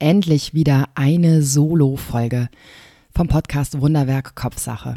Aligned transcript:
Endlich 0.00 0.54
wieder 0.54 0.88
eine 0.94 1.42
Solo-Folge 1.42 2.48
vom 3.14 3.28
Podcast 3.28 3.82
Wunderwerk 3.82 4.34
Kopfsache. 4.34 4.94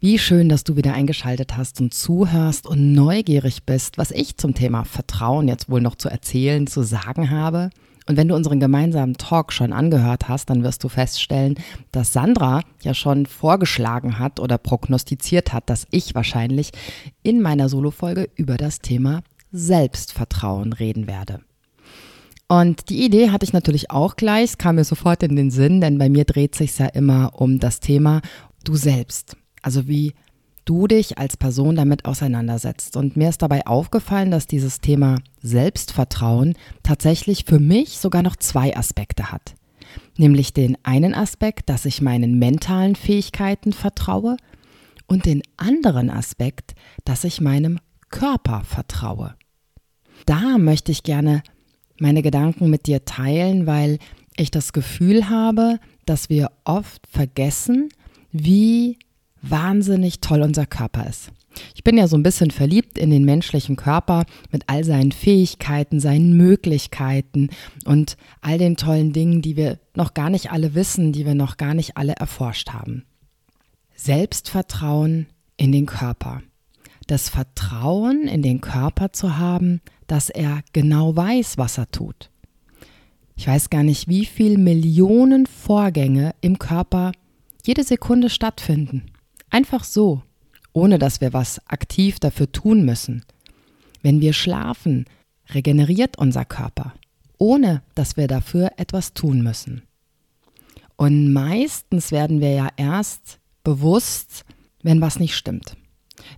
Wie 0.00 0.18
schön, 0.18 0.50
dass 0.50 0.64
du 0.64 0.76
wieder 0.76 0.92
eingeschaltet 0.92 1.56
hast 1.56 1.80
und 1.80 1.94
zuhörst 1.94 2.66
und 2.66 2.92
neugierig 2.92 3.64
bist, 3.64 3.96
was 3.96 4.10
ich 4.10 4.36
zum 4.36 4.52
Thema 4.52 4.84
Vertrauen 4.84 5.48
jetzt 5.48 5.70
wohl 5.70 5.80
noch 5.80 5.94
zu 5.94 6.10
erzählen, 6.10 6.66
zu 6.66 6.82
sagen 6.82 7.30
habe. 7.30 7.70
Und 8.06 8.18
wenn 8.18 8.28
du 8.28 8.34
unseren 8.34 8.60
gemeinsamen 8.60 9.16
Talk 9.16 9.50
schon 9.50 9.72
angehört 9.72 10.28
hast, 10.28 10.50
dann 10.50 10.62
wirst 10.62 10.84
du 10.84 10.90
feststellen, 10.90 11.54
dass 11.90 12.12
Sandra 12.12 12.60
ja 12.82 12.92
schon 12.92 13.24
vorgeschlagen 13.24 14.18
hat 14.18 14.40
oder 14.40 14.58
prognostiziert 14.58 15.54
hat, 15.54 15.70
dass 15.70 15.86
ich 15.90 16.14
wahrscheinlich 16.14 16.72
in 17.22 17.40
meiner 17.40 17.70
Solo-Folge 17.70 18.28
über 18.34 18.58
das 18.58 18.80
Thema 18.80 19.22
Selbstvertrauen 19.52 20.74
reden 20.74 21.06
werde. 21.06 21.40
Und 22.52 22.90
die 22.90 23.02
Idee 23.02 23.30
hatte 23.30 23.44
ich 23.44 23.54
natürlich 23.54 23.90
auch 23.90 24.14
gleich, 24.14 24.50
es 24.50 24.58
kam 24.58 24.74
mir 24.74 24.84
sofort 24.84 25.22
in 25.22 25.36
den 25.36 25.50
Sinn, 25.50 25.80
denn 25.80 25.96
bei 25.96 26.10
mir 26.10 26.26
dreht 26.26 26.54
sich 26.54 26.78
ja 26.78 26.84
immer 26.84 27.40
um 27.40 27.58
das 27.58 27.80
Thema 27.80 28.20
du 28.62 28.76
selbst. 28.76 29.38
Also 29.62 29.88
wie 29.88 30.12
du 30.66 30.86
dich 30.86 31.16
als 31.16 31.38
Person 31.38 31.76
damit 31.76 32.04
auseinandersetzt. 32.04 32.98
Und 32.98 33.16
mir 33.16 33.30
ist 33.30 33.40
dabei 33.40 33.66
aufgefallen, 33.66 34.30
dass 34.30 34.46
dieses 34.46 34.82
Thema 34.82 35.16
Selbstvertrauen 35.40 36.52
tatsächlich 36.82 37.46
für 37.46 37.58
mich 37.58 37.96
sogar 37.96 38.22
noch 38.22 38.36
zwei 38.36 38.76
Aspekte 38.76 39.32
hat. 39.32 39.54
Nämlich 40.18 40.52
den 40.52 40.76
einen 40.82 41.14
Aspekt, 41.14 41.70
dass 41.70 41.86
ich 41.86 42.02
meinen 42.02 42.38
mentalen 42.38 42.96
Fähigkeiten 42.96 43.72
vertraue 43.72 44.36
und 45.06 45.24
den 45.24 45.40
anderen 45.56 46.10
Aspekt, 46.10 46.74
dass 47.06 47.24
ich 47.24 47.40
meinem 47.40 47.78
Körper 48.10 48.62
vertraue. 48.62 49.36
Da 50.26 50.58
möchte 50.58 50.92
ich 50.92 51.02
gerne 51.02 51.42
meine 52.02 52.22
Gedanken 52.22 52.68
mit 52.68 52.86
dir 52.86 53.04
teilen, 53.04 53.66
weil 53.66 53.98
ich 54.36 54.50
das 54.50 54.72
Gefühl 54.72 55.30
habe, 55.30 55.78
dass 56.04 56.28
wir 56.28 56.50
oft 56.64 57.06
vergessen, 57.06 57.90
wie 58.32 58.98
wahnsinnig 59.40 60.20
toll 60.20 60.42
unser 60.42 60.66
Körper 60.66 61.06
ist. 61.08 61.30
Ich 61.74 61.84
bin 61.84 61.96
ja 61.96 62.08
so 62.08 62.16
ein 62.16 62.22
bisschen 62.22 62.50
verliebt 62.50 62.98
in 62.98 63.10
den 63.10 63.24
menschlichen 63.24 63.76
Körper 63.76 64.24
mit 64.50 64.64
all 64.66 64.84
seinen 64.84 65.12
Fähigkeiten, 65.12 66.00
seinen 66.00 66.36
Möglichkeiten 66.36 67.50
und 67.84 68.16
all 68.40 68.58
den 68.58 68.76
tollen 68.76 69.12
Dingen, 69.12 69.40
die 69.40 69.56
wir 69.56 69.78
noch 69.94 70.12
gar 70.12 70.30
nicht 70.30 70.50
alle 70.50 70.74
wissen, 70.74 71.12
die 71.12 71.24
wir 71.24 71.34
noch 71.34 71.56
gar 71.56 71.74
nicht 71.74 71.96
alle 71.96 72.14
erforscht 72.14 72.70
haben. 72.70 73.04
Selbstvertrauen 73.94 75.26
in 75.56 75.70
den 75.70 75.86
Körper. 75.86 76.42
Das 77.06 77.28
Vertrauen 77.28 78.26
in 78.26 78.42
den 78.42 78.60
Körper 78.60 79.12
zu 79.12 79.36
haben, 79.36 79.80
dass 80.12 80.28
er 80.28 80.62
genau 80.74 81.16
weiß, 81.16 81.56
was 81.56 81.78
er 81.78 81.90
tut. 81.90 82.28
Ich 83.34 83.46
weiß 83.46 83.70
gar 83.70 83.82
nicht, 83.82 84.08
wie 84.08 84.26
viele 84.26 84.58
Millionen 84.58 85.46
Vorgänge 85.46 86.34
im 86.42 86.58
Körper 86.58 87.12
jede 87.64 87.82
Sekunde 87.82 88.28
stattfinden. 88.28 89.06
Einfach 89.48 89.84
so, 89.84 90.22
ohne 90.74 90.98
dass 90.98 91.22
wir 91.22 91.32
was 91.32 91.66
aktiv 91.66 92.20
dafür 92.20 92.52
tun 92.52 92.84
müssen. 92.84 93.24
Wenn 94.02 94.20
wir 94.20 94.34
schlafen, 94.34 95.06
regeneriert 95.48 96.18
unser 96.18 96.44
Körper, 96.44 96.92
ohne 97.38 97.82
dass 97.94 98.18
wir 98.18 98.28
dafür 98.28 98.72
etwas 98.76 99.14
tun 99.14 99.42
müssen. 99.42 99.80
Und 100.96 101.32
meistens 101.32 102.12
werden 102.12 102.42
wir 102.42 102.50
ja 102.52 102.68
erst 102.76 103.38
bewusst, 103.64 104.44
wenn 104.82 105.00
was 105.00 105.18
nicht 105.18 105.36
stimmt. 105.36 105.78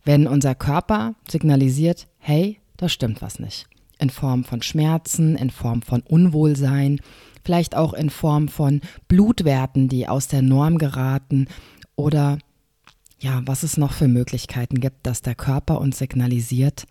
Wenn 0.04 0.28
unser 0.28 0.54
Körper 0.54 1.16
signalisiert, 1.28 2.06
hey, 2.19 2.60
da 2.77 2.88
stimmt 2.88 3.22
was 3.22 3.38
nicht. 3.38 3.66
In 3.99 4.10
Form 4.10 4.44
von 4.44 4.62
Schmerzen, 4.62 5.37
in 5.37 5.50
Form 5.50 5.82
von 5.82 6.00
Unwohlsein, 6.03 7.00
vielleicht 7.44 7.77
auch 7.77 7.93
in 7.93 8.10
Form 8.10 8.49
von 8.49 8.81
Blutwerten, 9.09 9.88
die 9.88 10.09
aus 10.09 10.28
der 10.28 10.43
Norm 10.43 10.78
geraten 10.78 11.47
oder 11.97 12.38
ja, 13.21 13.43
was 13.47 13.62
es 13.62 13.77
noch 13.77 13.93
für 13.93 14.09
Möglichkeiten 14.09 14.81
gibt, 14.81 15.06
dass 15.06 15.22
der 15.22 15.34
Körper 15.34 15.81
uns 15.81 15.99
signalisiert, 15.99 16.84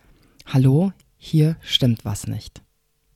hallo, 0.46 0.92
hier 1.18 1.58
stimmt 1.62 2.06
was 2.06 2.28
nicht. 2.28 2.62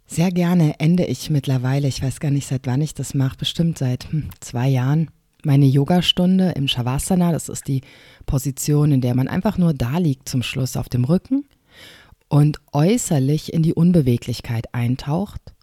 Sehr 0.06 0.31
gerne 0.31 0.80
ende 0.80 1.06
ich 1.06 1.30
mittlerweile, 1.30 1.88
ich 1.88 2.02
weiß 2.02 2.20
gar 2.20 2.31
nicht, 2.31 2.47
seit 2.47 2.68
wann 2.68 2.81
ich 2.81 2.94
das 2.94 3.14
mache, 3.14 3.38
bestimmt 3.38 3.78
seit 3.78 4.12
hm, 4.12 4.30
zwei 4.40 4.70
Jahren, 4.70 5.09
meine 5.44 5.66
Yogastunde 5.66 6.52
im 6.52 6.68
Shavasana. 6.68 7.31
Das 7.31 7.50
ist 7.50 7.68
die 7.68 7.81
Position, 8.26 8.92
in 8.92 9.02
der 9.02 9.16
man 9.16 9.28
einfach 9.28 9.58
nur 9.58 9.74
da 9.74 9.97
liegt 9.97 10.30
zum 10.30 10.44
Schluss 10.44 10.78
auf 10.78 10.90
dem 10.90 11.03
Rücken 11.03 11.46
und 12.30 12.60
äußerlich 12.72 13.54
in 13.54 13.64
die 13.64 13.74
Unbeweglichkeit 13.74 14.74
eintaucht, 14.74 15.54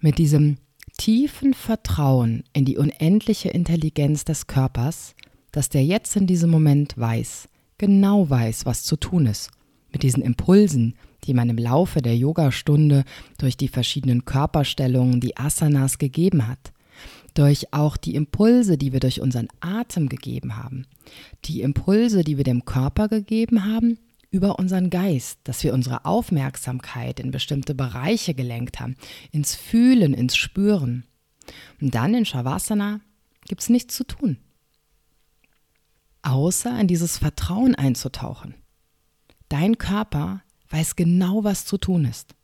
mit 0.00 0.18
diesem 0.18 0.56
tiefen 0.98 1.54
Vertrauen 1.54 2.44
in 2.52 2.64
die 2.64 2.76
unendliche 2.76 3.50
Intelligenz 3.50 4.24
des 4.24 4.46
Körpers, 4.46 5.14
dass 5.52 5.68
der 5.68 5.84
jetzt 5.84 6.16
in 6.16 6.26
diesem 6.26 6.50
Moment 6.50 6.96
weiß, 6.98 7.48
genau 7.78 8.28
weiß, 8.28 8.66
was 8.66 8.84
zu 8.84 8.96
tun 8.96 9.26
ist, 9.26 9.50
mit 9.92 10.02
diesen 10.02 10.22
Impulsen, 10.22 10.94
die 11.24 11.34
man 11.34 11.48
im 11.48 11.58
Laufe 11.58 12.02
der 12.02 12.16
Yogastunde 12.16 13.04
durch 13.38 13.56
die 13.56 13.68
verschiedenen 13.68 14.24
Körperstellungen, 14.24 15.20
die 15.20 15.36
Asanas 15.36 15.98
gegeben 15.98 16.46
hat, 16.46 16.72
durch 17.34 17.72
auch 17.72 17.96
die 17.96 18.14
Impulse, 18.14 18.76
die 18.76 18.92
wir 18.92 19.00
durch 19.00 19.20
unseren 19.20 19.48
Atem 19.60 20.08
gegeben 20.08 20.56
haben, 20.56 20.86
die 21.44 21.62
Impulse, 21.62 22.24
die 22.24 22.36
wir 22.36 22.44
dem 22.44 22.64
Körper 22.64 23.08
gegeben 23.08 23.64
haben 23.64 23.98
über 24.30 24.58
unseren 24.58 24.90
Geist, 24.90 25.40
dass 25.44 25.62
wir 25.64 25.74
unsere 25.74 26.04
Aufmerksamkeit 26.04 27.18
in 27.20 27.30
bestimmte 27.30 27.74
Bereiche 27.74 28.34
gelenkt 28.34 28.80
haben, 28.80 28.96
ins 29.32 29.54
Fühlen, 29.54 30.14
ins 30.14 30.36
Spüren. 30.36 31.04
Und 31.80 31.94
dann 31.94 32.14
in 32.14 32.24
Shavasana 32.24 33.00
gibt 33.46 33.62
es 33.62 33.68
nichts 33.68 33.96
zu 33.96 34.04
tun, 34.04 34.38
außer 36.22 36.78
in 36.78 36.86
dieses 36.86 37.18
Vertrauen 37.18 37.74
einzutauchen. 37.74 38.54
Dein 39.48 39.78
Körper 39.78 40.42
weiß 40.68 40.94
genau, 40.94 41.42
was 41.42 41.66
zu 41.66 41.76
tun 41.76 42.04
ist. 42.04 42.34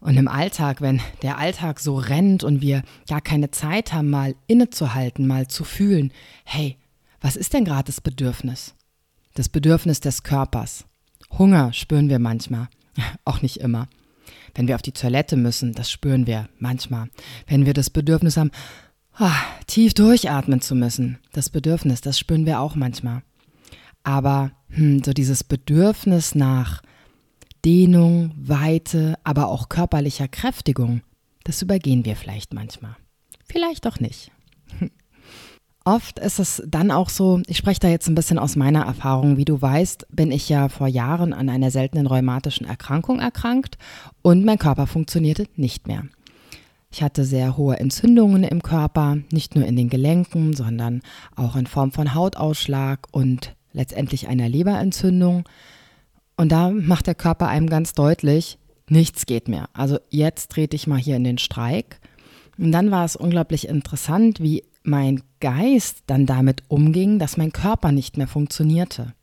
Und 0.00 0.16
im 0.16 0.28
Alltag, 0.28 0.80
wenn 0.80 1.00
der 1.22 1.38
Alltag 1.38 1.78
so 1.78 1.96
rennt 1.96 2.42
und 2.42 2.62
wir 2.62 2.82
gar 3.06 3.20
keine 3.20 3.50
Zeit 3.50 3.92
haben, 3.92 4.10
mal 4.10 4.34
innezuhalten, 4.46 5.26
mal 5.26 5.46
zu 5.46 5.62
fühlen, 5.62 6.12
hey, 6.44 6.78
was 7.20 7.36
ist 7.36 7.52
denn 7.52 7.66
gerade 7.66 7.84
das 7.84 8.00
Bedürfnis? 8.00 8.74
Das 9.34 9.48
Bedürfnis 9.48 10.00
des 10.00 10.22
Körpers. 10.22 10.84
Hunger 11.38 11.72
spüren 11.72 12.08
wir 12.08 12.18
manchmal, 12.18 12.68
auch 13.24 13.42
nicht 13.42 13.58
immer. 13.58 13.88
Wenn 14.54 14.68
wir 14.68 14.74
auf 14.74 14.82
die 14.82 14.92
Toilette 14.92 15.36
müssen, 15.36 15.72
das 15.72 15.90
spüren 15.90 16.26
wir 16.26 16.48
manchmal. 16.58 17.08
Wenn 17.46 17.66
wir 17.66 17.74
das 17.74 17.90
Bedürfnis 17.90 18.36
haben, 18.36 18.50
ah, 19.14 19.34
tief 19.66 19.94
durchatmen 19.94 20.60
zu 20.60 20.74
müssen, 20.74 21.18
das 21.32 21.50
Bedürfnis, 21.50 22.00
das 22.00 22.18
spüren 22.18 22.46
wir 22.46 22.60
auch 22.60 22.74
manchmal. 22.74 23.22
Aber 24.02 24.52
hm, 24.68 25.04
so 25.04 25.12
dieses 25.12 25.44
Bedürfnis 25.44 26.34
nach 26.34 26.82
Dehnung, 27.64 28.32
Weite, 28.36 29.18
aber 29.22 29.48
auch 29.48 29.68
körperlicher 29.68 30.28
Kräftigung, 30.28 31.02
das 31.44 31.62
übergehen 31.62 32.04
wir 32.04 32.16
vielleicht 32.16 32.54
manchmal. 32.54 32.96
Vielleicht 33.44 33.86
auch 33.86 34.00
nicht. 34.00 34.30
Oft 35.84 36.18
ist 36.18 36.38
es 36.38 36.62
dann 36.66 36.90
auch 36.90 37.08
so, 37.08 37.40
ich 37.46 37.56
spreche 37.56 37.80
da 37.80 37.88
jetzt 37.88 38.06
ein 38.06 38.14
bisschen 38.14 38.38
aus 38.38 38.54
meiner 38.54 38.84
Erfahrung. 38.84 39.38
Wie 39.38 39.46
du 39.46 39.60
weißt, 39.60 40.08
bin 40.10 40.30
ich 40.30 40.48
ja 40.48 40.68
vor 40.68 40.86
Jahren 40.86 41.32
an 41.32 41.48
einer 41.48 41.70
seltenen 41.70 42.06
rheumatischen 42.06 42.66
Erkrankung 42.66 43.18
erkrankt 43.18 43.78
und 44.20 44.44
mein 44.44 44.58
Körper 44.58 44.86
funktionierte 44.86 45.46
nicht 45.56 45.88
mehr. 45.88 46.04
Ich 46.92 47.02
hatte 47.02 47.24
sehr 47.24 47.56
hohe 47.56 47.78
Entzündungen 47.78 48.42
im 48.42 48.62
Körper, 48.62 49.18
nicht 49.32 49.54
nur 49.54 49.64
in 49.64 49.76
den 49.76 49.88
Gelenken, 49.88 50.54
sondern 50.54 51.02
auch 51.36 51.56
in 51.56 51.66
Form 51.66 51.92
von 51.92 52.14
Hautausschlag 52.14 53.06
und 53.12 53.54
letztendlich 53.72 54.28
einer 54.28 54.48
Leberentzündung. 54.48 55.44
Und 56.36 56.50
da 56.52 56.70
macht 56.70 57.06
der 57.06 57.14
Körper 57.14 57.48
einem 57.48 57.70
ganz 57.70 57.94
deutlich, 57.94 58.58
nichts 58.88 59.24
geht 59.24 59.48
mehr. 59.48 59.68
Also 59.72 59.98
jetzt 60.10 60.50
trete 60.50 60.74
ich 60.74 60.88
mal 60.88 60.98
hier 60.98 61.16
in 61.16 61.24
den 61.24 61.38
Streik. 61.38 62.00
Und 62.58 62.72
dann 62.72 62.90
war 62.90 63.04
es 63.04 63.16
unglaublich 63.16 63.68
interessant, 63.68 64.40
wie 64.40 64.64
mein 64.82 65.22
Geist 65.40 66.02
dann 66.06 66.26
damit 66.26 66.62
umging, 66.68 67.18
dass 67.18 67.36
mein 67.36 67.52
Körper 67.52 67.92
nicht 67.92 68.16
mehr 68.16 68.28
funktionierte. 68.28 69.14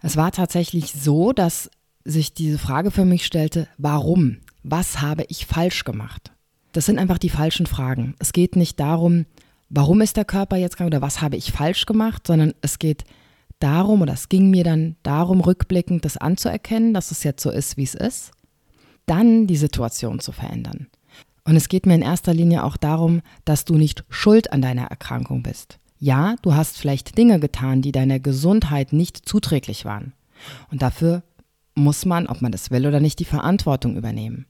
Es 0.00 0.16
war 0.16 0.32
tatsächlich 0.32 0.92
so, 0.92 1.32
dass 1.32 1.70
sich 2.04 2.32
diese 2.32 2.58
Frage 2.58 2.90
für 2.90 3.04
mich 3.04 3.26
stellte, 3.26 3.68
warum? 3.76 4.38
Was 4.62 5.00
habe 5.00 5.24
ich 5.28 5.46
falsch 5.46 5.84
gemacht? 5.84 6.32
Das 6.72 6.86
sind 6.86 6.98
einfach 6.98 7.18
die 7.18 7.30
falschen 7.30 7.66
Fragen. 7.66 8.14
Es 8.18 8.32
geht 8.32 8.56
nicht 8.56 8.78
darum, 8.78 9.26
warum 9.68 10.00
ist 10.00 10.16
der 10.16 10.24
Körper 10.24 10.56
jetzt 10.56 10.76
krank 10.76 10.88
oder 10.88 11.02
was 11.02 11.20
habe 11.20 11.36
ich 11.36 11.52
falsch 11.52 11.86
gemacht, 11.86 12.26
sondern 12.26 12.54
es 12.60 12.78
geht 12.78 13.04
darum 13.58 14.02
oder 14.02 14.12
es 14.12 14.28
ging 14.28 14.50
mir 14.50 14.64
dann 14.64 14.96
darum, 15.02 15.40
rückblickend 15.40 16.04
das 16.04 16.16
anzuerkennen, 16.16 16.94
dass 16.94 17.10
es 17.10 17.24
jetzt 17.24 17.42
so 17.42 17.50
ist, 17.50 17.76
wie 17.76 17.84
es 17.84 17.94
ist, 17.94 18.32
dann 19.06 19.46
die 19.46 19.56
Situation 19.56 20.20
zu 20.20 20.32
verändern. 20.32 20.88
Und 21.48 21.56
es 21.56 21.70
geht 21.70 21.86
mir 21.86 21.94
in 21.94 22.02
erster 22.02 22.34
Linie 22.34 22.62
auch 22.62 22.76
darum, 22.76 23.22
dass 23.46 23.64
du 23.64 23.76
nicht 23.76 24.04
schuld 24.10 24.52
an 24.52 24.60
deiner 24.60 24.88
Erkrankung 24.88 25.42
bist. 25.42 25.78
Ja, 25.98 26.36
du 26.42 26.54
hast 26.54 26.76
vielleicht 26.76 27.16
Dinge 27.16 27.40
getan, 27.40 27.80
die 27.80 27.90
deiner 27.90 28.20
Gesundheit 28.20 28.92
nicht 28.92 29.26
zuträglich 29.26 29.86
waren. 29.86 30.12
Und 30.70 30.82
dafür 30.82 31.22
muss 31.74 32.04
man, 32.04 32.26
ob 32.26 32.42
man 32.42 32.52
das 32.52 32.70
will 32.70 32.86
oder 32.86 33.00
nicht, 33.00 33.18
die 33.18 33.24
Verantwortung 33.24 33.96
übernehmen. 33.96 34.44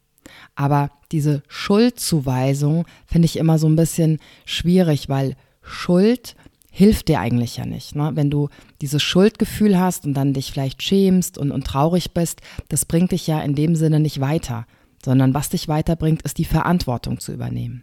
Aber 0.56 0.91
diese 1.12 1.45
Schuldzuweisung 1.47 2.85
finde 3.06 3.27
ich 3.27 3.37
immer 3.37 3.61
so 3.61 3.69
ein 3.69 3.77
bisschen 3.77 4.19
schwierig, 4.45 5.09
weil 5.09 5.37
Schuld 5.62 6.35
hilft 6.69 7.06
dir 7.06 7.21
eigentlich 7.21 7.59
ja 7.59 7.65
nicht. 7.65 7.95
Ne? 7.95 8.11
Wenn 8.15 8.29
du 8.29 8.49
dieses 8.81 9.05
Schuldgefühl 9.05 9.79
hast 9.79 10.05
und 10.05 10.15
dann 10.15 10.33
dich 10.33 10.50
vielleicht 10.50 10.83
schämst 10.83 11.39
und, 11.39 11.53
und 11.53 11.65
traurig 11.65 12.11
bist, 12.11 12.41
das 12.69 12.85
bringt 12.85 13.12
dich 13.12 13.29
ja 13.29 13.41
in 13.41 13.55
dem 13.55 13.77
Sinne 13.77 14.00
nicht 14.00 14.19
weiter 14.19 14.67
sondern 15.08 15.32
was 15.32 15.49
dich 15.49 15.69
weiterbringt, 15.69 16.20
ist 16.20 16.37
die 16.37 16.44
Verantwortung 16.44 17.19
zu 17.19 17.32
übernehmen. 17.32 17.82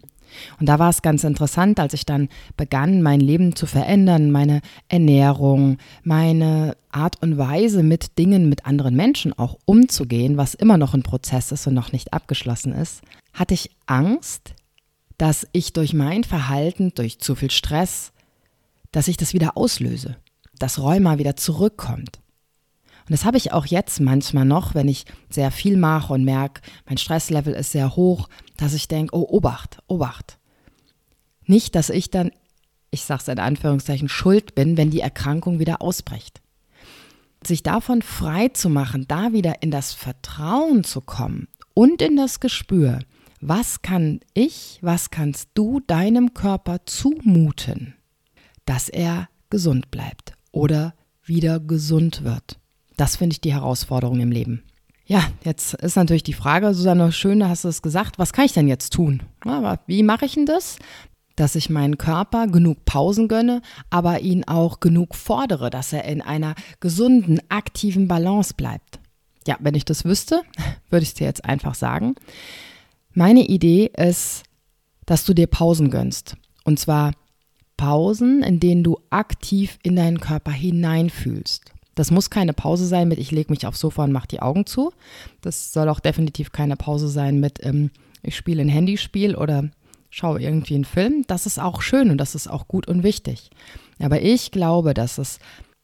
Und 0.59 0.67
da 0.69 0.77
war 0.77 0.89
es 0.89 1.01
ganz 1.01 1.23
interessant, 1.23 1.79
als 1.79 1.93
ich 1.93 2.05
dann 2.05 2.29
begann, 2.55 3.01
mein 3.01 3.19
Leben 3.19 3.55
zu 3.55 3.65
verändern, 3.65 4.31
meine 4.31 4.61
Ernährung, 4.89 5.77
meine 6.03 6.77
Art 6.91 7.21
und 7.23 7.39
Weise 7.39 7.81
mit 7.81 8.19
Dingen, 8.19 8.47
mit 8.47 8.67
anderen 8.67 8.95
Menschen 8.95 9.33
auch 9.33 9.57
umzugehen, 9.65 10.37
was 10.37 10.53
immer 10.53 10.77
noch 10.77 10.93
ein 10.93 11.03
Prozess 11.03 11.51
ist 11.51 11.65
und 11.65 11.73
noch 11.73 11.91
nicht 11.91 12.13
abgeschlossen 12.13 12.73
ist, 12.73 13.01
hatte 13.33 13.55
ich 13.55 13.71
Angst, 13.87 14.53
dass 15.17 15.47
ich 15.51 15.73
durch 15.73 15.93
mein 15.93 16.23
Verhalten, 16.23 16.91
durch 16.93 17.19
zu 17.19 17.33
viel 17.33 17.51
Stress, 17.51 18.11
dass 18.91 19.07
ich 19.07 19.17
das 19.17 19.33
wieder 19.33 19.57
auslöse, 19.57 20.17
dass 20.59 20.79
Rheuma 20.79 21.17
wieder 21.17 21.35
zurückkommt. 21.35 22.19
Und 23.07 23.11
das 23.11 23.23
habe 23.23 23.37
ich 23.37 23.53
auch 23.53 23.67
jetzt 23.67 23.99
manchmal 23.99 24.45
noch, 24.45 24.73
wenn 24.73 24.87
ich 24.87 25.05
sehr 25.29 25.51
viel 25.51 25.77
mache 25.77 26.11
und 26.13 26.23
merke, 26.23 26.61
mein 26.87 26.97
Stresslevel 26.97 27.53
ist 27.53 27.71
sehr 27.71 27.95
hoch, 27.95 28.27
dass 28.57 28.73
ich 28.73 28.87
denke, 28.87 29.15
oh, 29.15 29.27
Obacht, 29.29 29.77
Obacht. 29.87 30.39
Nicht, 31.45 31.75
dass 31.75 31.91
ich 31.91 32.09
dann, 32.09 32.31
ich 32.89 33.03
sage 33.03 33.21
es 33.21 33.27
in 33.27 33.37
Anführungszeichen, 33.37 34.09
schuld 34.09 34.55
bin, 34.55 34.75
wenn 34.75 34.89
die 34.89 35.01
Erkrankung 35.01 35.59
wieder 35.59 35.83
ausbricht. 35.83 36.41
Sich 37.45 37.61
davon 37.61 38.01
frei 38.01 38.47
zu 38.47 38.69
machen, 38.69 39.05
da 39.07 39.33
wieder 39.33 39.61
in 39.61 39.69
das 39.69 39.93
Vertrauen 39.93 40.83
zu 40.83 41.01
kommen 41.01 41.47
und 41.75 42.01
in 42.01 42.15
das 42.15 42.39
Gespür, 42.39 43.01
was 43.39 43.83
kann 43.83 44.21
ich, 44.33 44.79
was 44.81 45.11
kannst 45.11 45.49
du 45.53 45.79
deinem 45.79 46.33
Körper 46.33 46.87
zumuten, 46.87 47.93
dass 48.65 48.89
er 48.89 49.29
gesund 49.51 49.91
bleibt 49.91 50.33
oder 50.51 50.95
wieder 51.23 51.59
gesund 51.59 52.23
wird. 52.23 52.57
Das 52.97 53.17
finde 53.17 53.33
ich 53.33 53.41
die 53.41 53.53
Herausforderung 53.53 54.19
im 54.19 54.31
Leben. 54.31 54.63
Ja, 55.07 55.23
jetzt 55.43 55.75
ist 55.75 55.97
natürlich 55.97 56.23
die 56.23 56.33
Frage, 56.33 56.73
Susanne, 56.73 57.11
schön, 57.11 57.39
da 57.39 57.49
hast 57.49 57.63
du 57.63 57.67
es 57.67 57.83
gesagt, 57.83 58.17
was 58.17 58.33
kann 58.33 58.45
ich 58.45 58.53
denn 58.53 58.67
jetzt 58.67 58.91
tun? 58.91 59.21
Aber 59.41 59.79
wie 59.85 60.01
mache 60.01 60.25
ich 60.25 60.33
denn 60.33 60.47
das? 60.47 60.79
Dass 61.35 61.55
ich 61.55 61.69
meinen 61.69 61.97
Körper 61.97 62.47
genug 62.47 62.85
Pausen 62.85 63.27
gönne, 63.27 63.61
aber 63.91 64.21
ihn 64.21 64.45
auch 64.45 64.79
genug 64.79 65.15
fordere, 65.15 65.69
dass 65.69 65.93
er 65.93 66.05
in 66.05 66.21
einer 66.21 66.55
gesunden, 66.79 67.39
aktiven 67.49 68.07
Balance 68.07 68.55
bleibt. 68.55 68.99
Ja, 69.47 69.57
wenn 69.59 69.75
ich 69.75 69.85
das 69.85 70.05
wüsste, 70.05 70.41
würde 70.89 71.03
ich 71.03 71.09
es 71.09 71.15
dir 71.15 71.27
jetzt 71.27 71.45
einfach 71.45 71.75
sagen. 71.75 72.15
Meine 73.13 73.45
Idee 73.45 73.91
ist, 73.95 74.43
dass 75.05 75.23
du 75.23 75.35
dir 75.35 75.47
Pausen 75.47 75.91
gönnst. 75.91 76.35
Und 76.63 76.79
zwar 76.79 77.11
Pausen, 77.77 78.41
in 78.41 78.59
denen 78.59 78.83
du 78.83 78.97
aktiv 79.11 79.77
in 79.83 79.97
deinen 79.97 80.19
Körper 80.19 80.51
hineinfühlst. 80.51 81.74
Das 81.95 82.11
muss 82.11 82.29
keine 82.29 82.53
Pause 82.53 82.85
sein 82.85 83.07
mit, 83.07 83.19
ich 83.19 83.31
lege 83.31 83.51
mich 83.51 83.65
aufs 83.65 83.79
Sofa 83.79 84.03
und 84.03 84.11
mache 84.11 84.27
die 84.27 84.41
Augen 84.41 84.65
zu. 84.65 84.91
Das 85.41 85.71
soll 85.71 85.89
auch 85.89 85.99
definitiv 85.99 86.51
keine 86.51 86.75
Pause 86.75 87.07
sein 87.07 87.39
mit, 87.39 87.65
ähm, 87.65 87.89
ich 88.21 88.35
spiele 88.35 88.61
ein 88.61 88.69
Handyspiel 88.69 89.35
oder 89.35 89.69
schaue 90.09 90.41
irgendwie 90.41 90.75
einen 90.75 90.85
Film. 90.85 91.23
Das 91.27 91.45
ist 91.45 91.59
auch 91.59 91.81
schön 91.81 92.11
und 92.11 92.17
das 92.17 92.35
ist 92.35 92.47
auch 92.47 92.67
gut 92.67 92.87
und 92.87 93.03
wichtig. 93.03 93.49
Aber 93.99 94.21
ich 94.21 94.51
glaube, 94.51 94.93
dass 94.93 95.17
es 95.17 95.39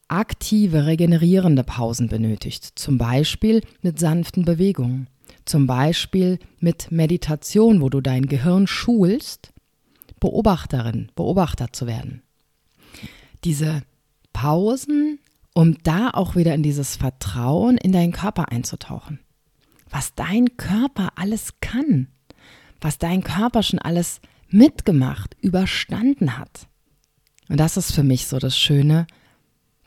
aktive, 0.09 0.85
regenerierende 0.85 1.63
Pausen 1.63 2.09
benötigt. 2.09 2.73
Zum 2.75 2.97
Beispiel 2.97 3.61
mit 3.81 3.99
sanften 3.99 4.43
Bewegungen. 4.43 5.07
Zum 5.45 5.67
Beispiel 5.67 6.39
mit 6.59 6.91
Meditation, 6.91 7.81
wo 7.81 7.89
du 7.89 8.01
dein 8.01 8.27
Gehirn 8.27 8.67
schulst, 8.67 9.53
Beobachterin, 10.19 11.11
Beobachter 11.15 11.71
zu 11.71 11.87
werden. 11.87 12.21
Diese 13.43 13.81
Pausen 14.33 15.19
um 15.53 15.77
da 15.83 16.09
auch 16.12 16.36
wieder 16.36 16.53
in 16.53 16.63
dieses 16.63 16.95
Vertrauen 16.95 17.77
in 17.77 17.92
deinen 17.92 18.12
Körper 18.12 18.51
einzutauchen. 18.51 19.19
Was 19.89 20.15
dein 20.15 20.56
Körper 20.57 21.09
alles 21.15 21.59
kann, 21.59 22.07
was 22.80 22.98
dein 22.98 23.24
Körper 23.24 23.62
schon 23.63 23.80
alles 23.80 24.21
mitgemacht, 24.50 25.36
überstanden 25.42 26.38
hat. 26.38 26.68
Und 27.50 27.59
das 27.59 27.77
ist 27.77 27.94
für 27.94 28.03
mich 28.03 28.27
so 28.27 28.39
das 28.39 28.57
Schöne, 28.57 29.07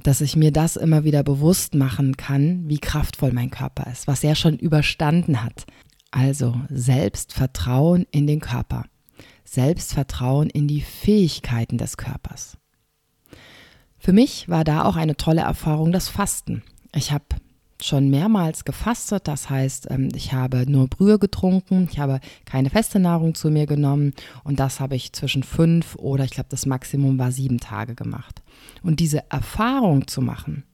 dass 0.02 0.20
ich 0.20 0.37
mir 0.37 0.52
das 0.52 0.76
immer 0.76 1.05
wieder 1.05 1.22
bewusst 1.22 1.75
machen 1.75 2.17
kann, 2.17 2.69
wie 2.69 2.78
kraftvoll 2.78 3.32
mein 3.32 3.50
Körper 3.50 3.90
ist, 3.90 4.06
was 4.06 4.22
er 4.22 4.34
schon 4.34 4.58
überstanden 4.58 5.43
hat. 5.43 5.64
Also 6.10 6.60
Selbstvertrauen 6.69 8.06
in 8.10 8.26
den 8.26 8.40
Körper, 8.40 8.84
Selbstvertrauen 9.44 10.50
in 10.50 10.69
die 10.69 10.82
Fähigkeiten 10.82 11.78
des 11.78 11.96
Körpers. 11.96 12.58
Für 14.04 14.12
mich 14.12 14.50
war 14.50 14.64
da 14.64 14.84
auch 14.84 14.96
eine 14.96 15.16
tolle 15.16 15.40
Erfahrung 15.40 15.90
das 15.90 16.10
Fasten. 16.10 16.62
Ich 16.94 17.10
habe 17.10 17.24
schon 17.80 18.10
mehrmals 18.10 18.66
gefastet, 18.66 19.26
das 19.28 19.48
heißt, 19.48 19.90
ähm, 19.90 20.10
ich 20.14 20.34
habe 20.34 20.70
nur 20.70 20.88
Brühe 20.88 21.18
getrunken, 21.18 21.88
ich 21.90 21.98
habe 21.98 22.20
keine 22.44 22.68
feste 22.68 22.98
Nahrung 22.98 23.34
zu 23.34 23.48
mir 23.48 23.64
genommen 23.64 24.12
und 24.42 24.60
das 24.60 24.78
habe 24.78 24.94
ich 24.94 25.14
zwischen 25.14 25.42
fünf 25.42 25.96
oder 25.96 26.24
ich 26.24 26.32
glaube 26.32 26.50
das 26.50 26.66
Maximum 26.66 27.18
war 27.18 27.32
sieben 27.32 27.60
Tage 27.60 27.94
gemacht. 27.94 28.42
Und 28.82 29.00
diese 29.00 29.30
Erfahrung 29.30 30.06
zu 30.06 30.20
machen, 30.20 30.64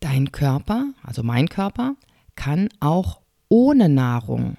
dein 0.00 0.32
Körper, 0.32 0.90
also 1.02 1.22
mein 1.22 1.48
Körper, 1.48 1.94
kann 2.34 2.68
auch 2.78 3.22
ohne 3.48 3.88
Nahrung 3.88 4.58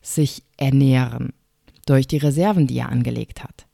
sich 0.00 0.42
ernähren 0.56 1.34
durch 1.84 2.06
die 2.06 2.16
Reserven, 2.16 2.66
die 2.66 2.78
er 2.78 2.88
angelegt 2.88 3.44
hat 3.44 3.65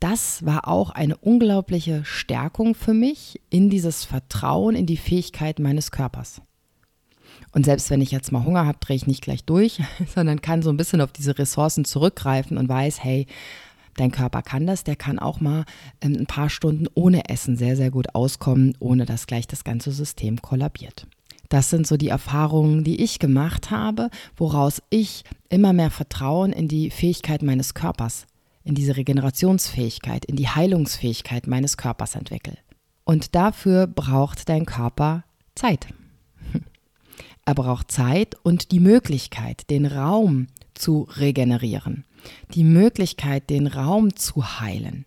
das 0.00 0.44
war 0.44 0.68
auch 0.68 0.90
eine 0.90 1.16
unglaubliche 1.16 2.04
Stärkung 2.04 2.74
für 2.74 2.94
mich 2.94 3.40
in 3.48 3.70
dieses 3.70 4.04
Vertrauen 4.04 4.74
in 4.76 4.86
die 4.86 4.96
Fähigkeit 4.96 5.58
meines 5.58 5.90
Körpers. 5.90 6.42
Und 7.52 7.64
selbst 7.64 7.90
wenn 7.90 8.02
ich 8.02 8.10
jetzt 8.10 8.32
mal 8.32 8.44
Hunger 8.44 8.66
habe, 8.66 8.78
drehe 8.80 8.96
ich 8.96 9.06
nicht 9.06 9.22
gleich 9.22 9.44
durch, 9.44 9.80
sondern 10.14 10.42
kann 10.42 10.62
so 10.62 10.70
ein 10.70 10.76
bisschen 10.76 11.00
auf 11.00 11.12
diese 11.12 11.38
Ressourcen 11.38 11.84
zurückgreifen 11.84 12.58
und 12.58 12.68
weiß, 12.68 13.02
hey, 13.02 13.26
dein 13.96 14.10
Körper 14.10 14.42
kann 14.42 14.66
das, 14.66 14.84
der 14.84 14.96
kann 14.96 15.18
auch 15.18 15.40
mal 15.40 15.64
ähm, 16.02 16.16
ein 16.18 16.26
paar 16.26 16.50
Stunden 16.50 16.86
ohne 16.94 17.30
Essen 17.30 17.56
sehr, 17.56 17.76
sehr 17.76 17.90
gut 17.90 18.14
auskommen, 18.14 18.76
ohne 18.78 19.06
dass 19.06 19.26
gleich 19.26 19.46
das 19.46 19.64
ganze 19.64 19.92
System 19.92 20.42
kollabiert. 20.42 21.06
Das 21.48 21.70
sind 21.70 21.86
so 21.86 21.96
die 21.96 22.08
Erfahrungen, 22.08 22.84
die 22.84 23.02
ich 23.02 23.18
gemacht 23.18 23.70
habe, 23.70 24.10
woraus 24.36 24.82
ich 24.90 25.24
immer 25.48 25.72
mehr 25.72 25.90
Vertrauen 25.90 26.52
in 26.52 26.68
die 26.68 26.90
Fähigkeit 26.90 27.42
meines 27.42 27.72
Körpers 27.72 28.26
in 28.66 28.74
diese 28.74 28.96
Regenerationsfähigkeit, 28.96 30.24
in 30.24 30.36
die 30.36 30.48
Heilungsfähigkeit 30.48 31.46
meines 31.46 31.76
Körpers 31.76 32.16
entwickle. 32.16 32.58
Und 33.04 33.36
dafür 33.36 33.86
braucht 33.86 34.48
dein 34.48 34.66
Körper 34.66 35.24
Zeit. 35.54 35.86
Er 37.48 37.54
braucht 37.54 37.92
Zeit 37.92 38.34
und 38.42 38.72
die 38.72 38.80
Möglichkeit, 38.80 39.70
den 39.70 39.86
Raum 39.86 40.48
zu 40.74 41.06
regenerieren, 41.16 42.04
die 42.54 42.64
Möglichkeit, 42.64 43.50
den 43.50 43.68
Raum 43.68 44.16
zu 44.16 44.58
heilen. 44.58 45.04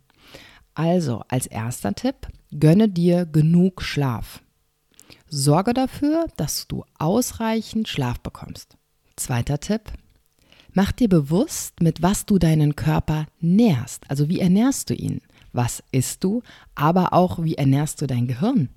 Also 0.74 1.22
als 1.28 1.48
erster 1.48 1.94
Tipp, 1.94 2.30
gönne 2.58 2.88
dir 2.88 3.26
genug 3.26 3.82
Schlaf. 3.82 4.42
Sorge 5.28 5.74
dafür, 5.74 6.28
dass 6.38 6.70
du 6.70 6.86
ausreichend 6.98 7.90
Schlaf 7.90 8.22
bekommst. 8.22 8.78
Zweiter 9.18 9.60
Tipp, 9.60 9.92
Mach 10.74 10.92
dir 10.92 11.10
bewusst, 11.10 11.82
mit 11.82 12.02
was 12.02 12.26
du 12.26 12.38
deinen 12.38 12.76
Körper 12.76 13.26
nährst. 13.40 14.10
Also 14.10 14.30
wie 14.30 14.40
ernährst 14.40 14.90
du 14.90 14.94
ihn? 14.94 15.22
Was 15.52 15.84
isst 15.92 16.24
du? 16.24 16.44
Aber 16.76 17.14
auch 17.14 17.44
wie 17.44 17.56
ernährst 17.56 18.02
du 18.02 18.08
dein 18.08 18.28
Gehirn? 18.28 18.70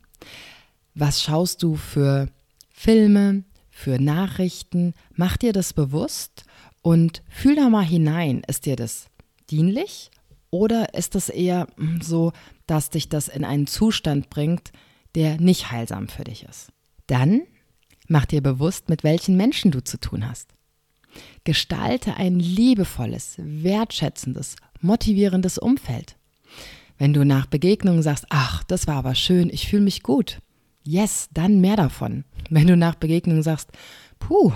Was 0.95 1.23
schaust 1.23 1.63
du 1.63 1.77
für 1.77 2.29
Filme, 2.71 3.45
für 3.71 4.01
Nachrichten? 4.01 4.95
Mach 5.15 5.37
dir 5.37 5.53
das 5.53 5.73
bewusst 5.73 6.45
und 6.83 7.23
fühl 7.29 7.57
da 7.57 7.69
mal 7.69 7.85
hinein. 7.85 8.43
Ist 8.47 8.67
dir 8.67 8.77
das 8.77 9.07
dienlich 9.51 10.11
oder 10.51 10.95
ist 10.95 11.15
es 11.15 11.29
eher 11.29 11.67
hm, 11.77 12.01
so, 12.01 12.33
dass 12.67 12.91
dich 12.91 13.09
das 13.09 13.29
in 13.29 13.45
einen 13.45 13.67
Zustand 13.67 14.31
bringt, 14.31 14.73
der 15.15 15.41
nicht 15.41 15.71
heilsam 15.71 16.09
für 16.09 16.25
dich 16.25 16.45
ist? 16.45 16.73
Dann 17.07 17.43
mach 18.09 18.27
dir 18.27 18.43
bewusst, 18.43 18.89
mit 18.89 19.05
welchen 19.05 19.37
Menschen 19.37 19.71
du 19.71 19.83
zu 19.83 19.99
tun 19.99 20.29
hast. 20.29 20.49
Gestalte 21.45 22.14
ein 22.16 22.38
liebevolles, 22.38 23.37
wertschätzendes, 23.38 24.57
motivierendes 24.81 25.59
Umfeld. 25.59 26.16
Wenn 26.99 27.12
du 27.12 27.25
nach 27.25 27.47
Begegnungen 27.47 28.02
sagst, 28.02 28.26
ach, 28.28 28.62
das 28.64 28.87
war 28.87 28.97
aber 28.97 29.14
schön, 29.14 29.50
ich 29.50 29.69
fühle 29.69 29.83
mich 29.83 30.02
gut. 30.02 30.40
Yes, 30.85 31.28
dann 31.33 31.61
mehr 31.61 31.76
davon. 31.76 32.25
Wenn 32.50 32.66
du 32.66 32.76
nach 32.76 32.95
Begegnungen 32.95 33.42
sagst, 33.42 33.71
puh, 34.19 34.52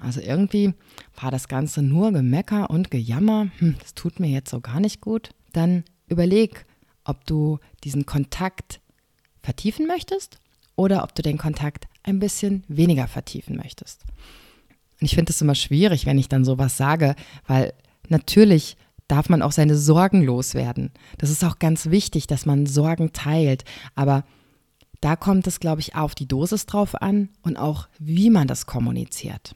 also 0.00 0.20
irgendwie 0.20 0.74
war 1.20 1.30
das 1.30 1.48
Ganze 1.48 1.82
nur 1.82 2.12
Gemecker 2.12 2.70
und 2.70 2.90
Gejammer, 2.90 3.48
hm, 3.58 3.76
das 3.80 3.94
tut 3.94 4.18
mir 4.20 4.28
jetzt 4.28 4.50
so 4.50 4.60
gar 4.60 4.80
nicht 4.80 5.00
gut, 5.00 5.30
dann 5.52 5.84
überleg, 6.08 6.64
ob 7.04 7.26
du 7.26 7.58
diesen 7.84 8.06
Kontakt 8.06 8.80
vertiefen 9.42 9.86
möchtest 9.86 10.38
oder 10.76 11.02
ob 11.02 11.14
du 11.14 11.22
den 11.22 11.38
Kontakt 11.38 11.86
ein 12.02 12.18
bisschen 12.18 12.64
weniger 12.68 13.08
vertiefen 13.08 13.56
möchtest. 13.56 14.04
Und 15.00 15.06
ich 15.06 15.14
finde 15.14 15.30
es 15.30 15.40
immer 15.40 15.54
schwierig, 15.54 16.06
wenn 16.06 16.18
ich 16.18 16.28
dann 16.28 16.44
sowas 16.44 16.76
sage, 16.76 17.14
weil 17.46 17.72
natürlich 18.08 18.76
darf 19.08 19.28
man 19.28 19.42
auch 19.42 19.52
seine 19.52 19.76
Sorgen 19.76 20.22
loswerden. 20.22 20.92
Das 21.18 21.30
ist 21.30 21.44
auch 21.44 21.58
ganz 21.58 21.86
wichtig, 21.86 22.26
dass 22.26 22.46
man 22.46 22.66
Sorgen 22.66 23.12
teilt. 23.12 23.64
Aber 23.94 24.24
da 25.00 25.16
kommt 25.16 25.46
es, 25.46 25.58
glaube 25.58 25.80
ich, 25.80 25.94
auf 25.96 26.14
die 26.14 26.28
Dosis 26.28 26.66
drauf 26.66 27.00
an 27.00 27.30
und 27.42 27.56
auch, 27.56 27.88
wie 27.98 28.30
man 28.30 28.46
das 28.46 28.66
kommuniziert. 28.66 29.54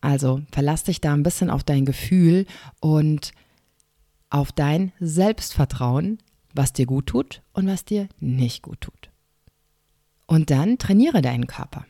Also 0.00 0.42
verlass 0.50 0.84
dich 0.84 1.00
da 1.00 1.12
ein 1.14 1.22
bisschen 1.22 1.50
auf 1.50 1.62
dein 1.64 1.84
Gefühl 1.84 2.46
und 2.80 3.32
auf 4.30 4.52
dein 4.52 4.92
Selbstvertrauen, 4.98 6.18
was 6.54 6.72
dir 6.72 6.86
gut 6.86 7.06
tut 7.06 7.42
und 7.52 7.66
was 7.66 7.84
dir 7.84 8.08
nicht 8.20 8.62
gut 8.62 8.80
tut. 8.80 9.10
Und 10.26 10.50
dann 10.50 10.78
trainiere 10.78 11.22
deinen 11.22 11.46
Körper. 11.46 11.86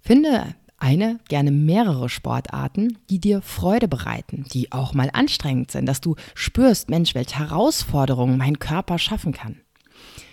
Finde 0.00 0.54
eine, 0.78 1.18
gerne 1.28 1.50
mehrere 1.50 2.08
Sportarten, 2.08 2.98
die 3.10 3.20
dir 3.20 3.42
Freude 3.42 3.88
bereiten, 3.88 4.44
die 4.52 4.72
auch 4.72 4.94
mal 4.94 5.10
anstrengend 5.12 5.70
sind, 5.70 5.86
dass 5.86 6.00
du 6.00 6.14
spürst, 6.34 6.88
Mensch, 6.88 7.14
welche 7.14 7.38
Herausforderungen 7.38 8.38
mein 8.38 8.58
Körper 8.58 8.98
schaffen 8.98 9.32
kann. 9.32 9.60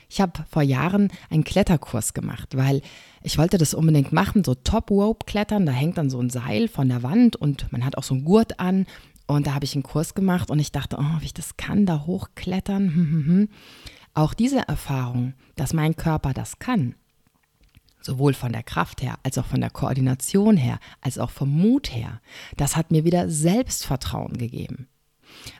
Ich 0.09 0.21
habe 0.21 0.45
vor 0.49 0.61
Jahren 0.61 1.11
einen 1.29 1.43
Kletterkurs 1.43 2.13
gemacht, 2.13 2.55
weil 2.55 2.81
ich 3.23 3.37
wollte 3.37 3.57
das 3.57 3.73
unbedingt 3.73 4.13
machen, 4.13 4.43
so 4.43 4.53
Top-Rope-Klettern, 4.53 5.65
da 5.65 5.71
hängt 5.71 5.97
dann 5.97 6.09
so 6.09 6.19
ein 6.19 6.29
Seil 6.29 6.67
von 6.67 6.87
der 6.89 7.03
Wand 7.03 7.35
und 7.35 7.71
man 7.71 7.83
hat 7.83 7.97
auch 7.97 8.03
so 8.03 8.13
einen 8.13 8.23
Gurt 8.23 8.59
an 8.59 8.85
und 9.27 9.47
da 9.47 9.55
habe 9.55 9.65
ich 9.65 9.73
einen 9.73 9.83
Kurs 9.83 10.13
gemacht 10.13 10.51
und 10.51 10.59
ich 10.59 10.71
dachte, 10.71 10.97
oh, 10.99 11.21
wie 11.21 11.25
ich 11.25 11.33
das 11.33 11.57
kann, 11.57 11.85
da 11.85 12.05
hochklettern. 12.05 13.49
Auch 14.13 14.33
diese 14.33 14.59
Erfahrung, 14.67 15.33
dass 15.55 15.73
mein 15.73 15.95
Körper 15.95 16.33
das 16.33 16.59
kann, 16.59 16.95
sowohl 18.05 18.33
von 18.33 18.51
der 18.51 18.63
Kraft 18.63 19.01
her, 19.01 19.17
als 19.23 19.37
auch 19.37 19.45
von 19.45 19.61
der 19.61 19.69
Koordination 19.69 20.57
her, 20.57 20.79
als 21.01 21.17
auch 21.17 21.31
vom 21.31 21.49
Mut 21.49 21.93
her. 21.93 22.21
Das 22.55 22.75
hat 22.75 22.91
mir 22.91 23.03
wieder 23.03 23.29
Selbstvertrauen 23.29 24.37
gegeben. 24.37 24.87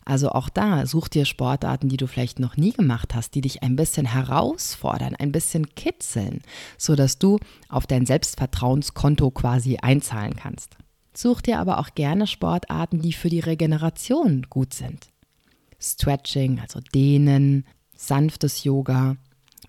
Also 0.06 0.30
auch 0.30 0.48
da 0.48 0.86
such 0.86 1.10
dir 1.10 1.26
Sportarten, 1.26 1.90
die 1.90 1.98
du 1.98 2.08
vielleicht 2.08 2.40
noch 2.40 2.56
nie 2.56 2.72
gemacht 2.72 3.14
hast, 3.14 3.36
die 3.36 3.42
dich 3.42 3.64
ein 3.64 3.76
bisschen 3.76 4.06
herausfordern, 4.06 5.16
ein 5.16 5.32
bisschen 5.32 5.74
kitzeln, 5.76 6.42
sodass 6.78 7.18
du 7.18 7.40
auf 7.68 7.88
dein 7.88 8.06
Selbstvertrauenskonto 8.06 9.32
quasi 9.32 9.78
einzahlen 9.78 10.36
kannst. 10.36 10.78
Such 11.14 11.42
dir 11.42 11.60
aber 11.60 11.80
auch 11.80 11.90
gerne 11.96 12.28
Sportarten, 12.28 13.02
die 13.02 13.14
für 13.14 13.30
die 13.30 13.40
Regeneration 13.40 14.46
gut 14.50 14.74
sind. 14.74 15.08
Stretching, 15.80 16.60
also 16.60 16.80
Dehnen, 16.94 17.66
sanftes 17.96 18.64
Yoga, 18.64 19.18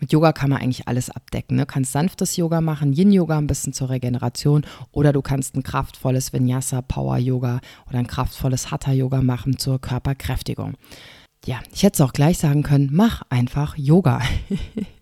mit 0.00 0.12
Yoga 0.12 0.33
kann 0.33 0.50
man 0.50 0.61
eigentlich 0.61 0.88
alles 0.88 1.11
abdecken. 1.11 1.57
Ne? 1.57 1.62
Du 1.62 1.67
kannst 1.67 1.93
sanftes 1.93 2.37
Yoga 2.37 2.61
machen, 2.61 2.93
Yin-Yoga 2.93 3.38
ein 3.38 3.47
bisschen 3.47 3.73
zur 3.73 3.91
Regeneration 3.91 4.65
oder 4.93 5.12
du 5.12 5.23
kannst 5.23 5.57
ein 5.57 5.62
kraftvolles 5.62 6.33
Vinyasa, 6.33 6.83
Power-Yoga 6.83 7.61
oder 7.88 7.99
ein 7.99 8.07
kraftvolles 8.07 8.71
Hatha-Yoga 8.71 9.23
machen 9.23 9.59
zur 9.59 9.81
Körperkräftigung. 9.81 10.75
Ja, 11.45 11.61
ich 11.73 11.83
hätte 11.83 11.95
es 11.95 12.00
auch 12.00 12.12
gleich 12.12 12.38
sagen 12.38 12.62
können, 12.62 12.91
mach 12.93 13.23
einfach 13.31 13.76
Yoga. 13.76 14.21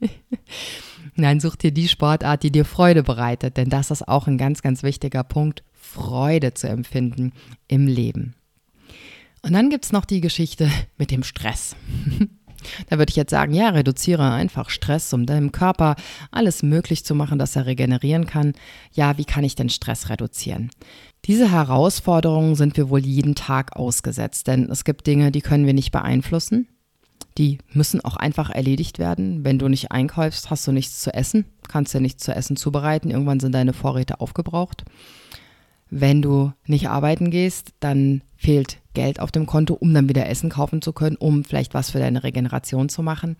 Nein, 1.17 1.41
such 1.41 1.57
dir 1.57 1.73
die 1.73 1.89
Sportart, 1.89 2.43
die 2.43 2.51
dir 2.51 2.65
Freude 2.65 3.03
bereitet, 3.03 3.57
denn 3.57 3.71
das 3.71 3.91
ist 3.91 4.07
auch 4.07 4.27
ein 4.27 4.37
ganz, 4.37 4.63
ganz 4.63 4.83
wichtiger 4.83 5.23
Punkt, 5.23 5.63
Freude 5.73 6.55
zu 6.55 6.69
empfinden 6.69 7.33
im 7.69 7.87
Leben. 7.87 8.35
Und 9.43 9.53
dann 9.53 9.71
gibt 9.71 9.85
es 9.85 9.93
noch 9.93 10.05
die 10.05 10.21
Geschichte 10.21 10.71
mit 10.97 11.11
dem 11.11 11.23
Stress. 11.23 11.77
Da 12.89 12.99
würde 12.99 13.11
ich 13.11 13.17
jetzt 13.17 13.31
sagen, 13.31 13.55
ja, 13.55 13.71
reduziere 13.71 14.31
einfach 14.31 14.71
Stress, 14.71 15.13
um 15.13 15.27
deinem 15.27 15.53
Körper 15.53 15.97
alles 16.31 16.63
möglich 16.63 17.05
zu 17.05 17.15
machen, 17.15 17.39
dass 17.39 17.57
er 17.57 17.67
regenerieren 17.67 18.27
kann. 18.27 18.53
Ja, 18.93 19.19
wie 19.19 19.25
kann 19.25 19.45
ich 19.45 19.55
denn 19.55 19.69
Stress 19.69 20.09
reduzieren? 20.09 20.71
Diese 21.27 21.51
Herausforderungen 21.51 22.55
sind 22.55 22.77
wir 22.77 22.91
wohl 22.91 23.05
jeden 23.05 23.35
Tag 23.35 23.77
ausgesetzt, 23.77 24.47
denn 24.47 24.71
es 24.71 24.85
gibt 24.85 25.07
Dinge, 25.07 25.31
die 25.31 25.41
können 25.41 25.67
wir 25.67 25.75
nicht 25.75 25.91
beeinflussen. 25.91 26.69
Die 27.39 27.59
müssen 27.73 28.05
auch 28.05 28.17
einfach 28.17 28.51
erledigt 28.51 28.99
werden. 28.99 29.45
Wenn 29.45 29.59
du 29.59 29.69
nicht 29.69 29.91
einkaufst, 29.91 30.51
hast 30.51 30.67
du 30.67 30.73
nichts 30.73 31.01
zu 31.01 31.13
essen, 31.13 31.47
kannst 31.67 31.95
ja 31.95 32.01
nichts 32.01 32.23
zu 32.23 32.35
essen 32.35 32.57
zubereiten. 32.57 33.11
Irgendwann 33.11 33.41
sind 33.41 33.53
deine 33.53 33.73
Vorräte 33.73 34.21
aufgebraucht. 34.21 34.85
Wenn 35.91 36.23
du 36.23 36.53
nicht 36.67 36.89
arbeiten 36.89 37.31
gehst, 37.31 37.73
dann 37.81 38.23
fehlt 38.37 38.79
Geld 38.95 39.21
auf 39.21 39.31
dem 39.31 39.47
Konto, 39.47 39.75
um 39.75 39.93
dann 39.93 40.09
wieder 40.09 40.29
Essen 40.29 40.51
kaufen 40.51 40.83
zu 40.83 40.93
können, 40.93 41.17
um 41.17 41.45
vielleicht 41.45 41.75
was 41.75 41.91
für 41.91 41.99
deine 41.99 42.25
Regeneration 42.25 42.89
zu 42.89 43.03
machen. 43.03 43.37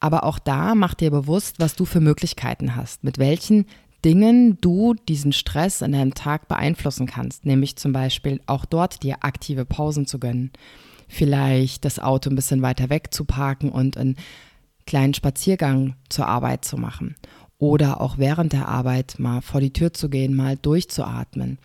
Aber 0.00 0.24
auch 0.24 0.38
da 0.38 0.74
mach 0.74 0.94
dir 0.94 1.10
bewusst, 1.10 1.56
was 1.58 1.74
du 1.74 1.84
für 1.84 2.00
Möglichkeiten 2.00 2.76
hast, 2.76 3.02
mit 3.02 3.18
welchen 3.18 3.66
Dingen 4.04 4.58
du 4.60 4.94
diesen 4.94 5.32
Stress 5.32 5.82
in 5.82 5.92
deinem 5.92 6.14
Tag 6.14 6.46
beeinflussen 6.46 7.06
kannst, 7.06 7.44
nämlich 7.46 7.76
zum 7.76 7.92
Beispiel 7.92 8.40
auch 8.46 8.64
dort 8.64 9.02
dir 9.02 9.24
aktive 9.24 9.64
Pausen 9.64 10.06
zu 10.06 10.20
gönnen, 10.20 10.52
vielleicht 11.08 11.84
das 11.84 11.98
Auto 11.98 12.30
ein 12.30 12.36
bisschen 12.36 12.62
weiter 12.62 12.90
weg 12.90 13.12
zu 13.12 13.24
parken 13.24 13.70
und 13.70 13.96
einen 13.96 14.16
kleinen 14.86 15.14
Spaziergang 15.14 15.96
zur 16.08 16.28
Arbeit 16.28 16.64
zu 16.64 16.76
machen. 16.76 17.16
Oder 17.58 18.00
auch 18.00 18.18
während 18.18 18.52
der 18.52 18.68
Arbeit 18.68 19.16
mal 19.18 19.40
vor 19.40 19.60
die 19.60 19.72
Tür 19.72 19.92
zu 19.92 20.08
gehen, 20.08 20.36
mal 20.36 20.56
durchzuatmen 20.56 21.58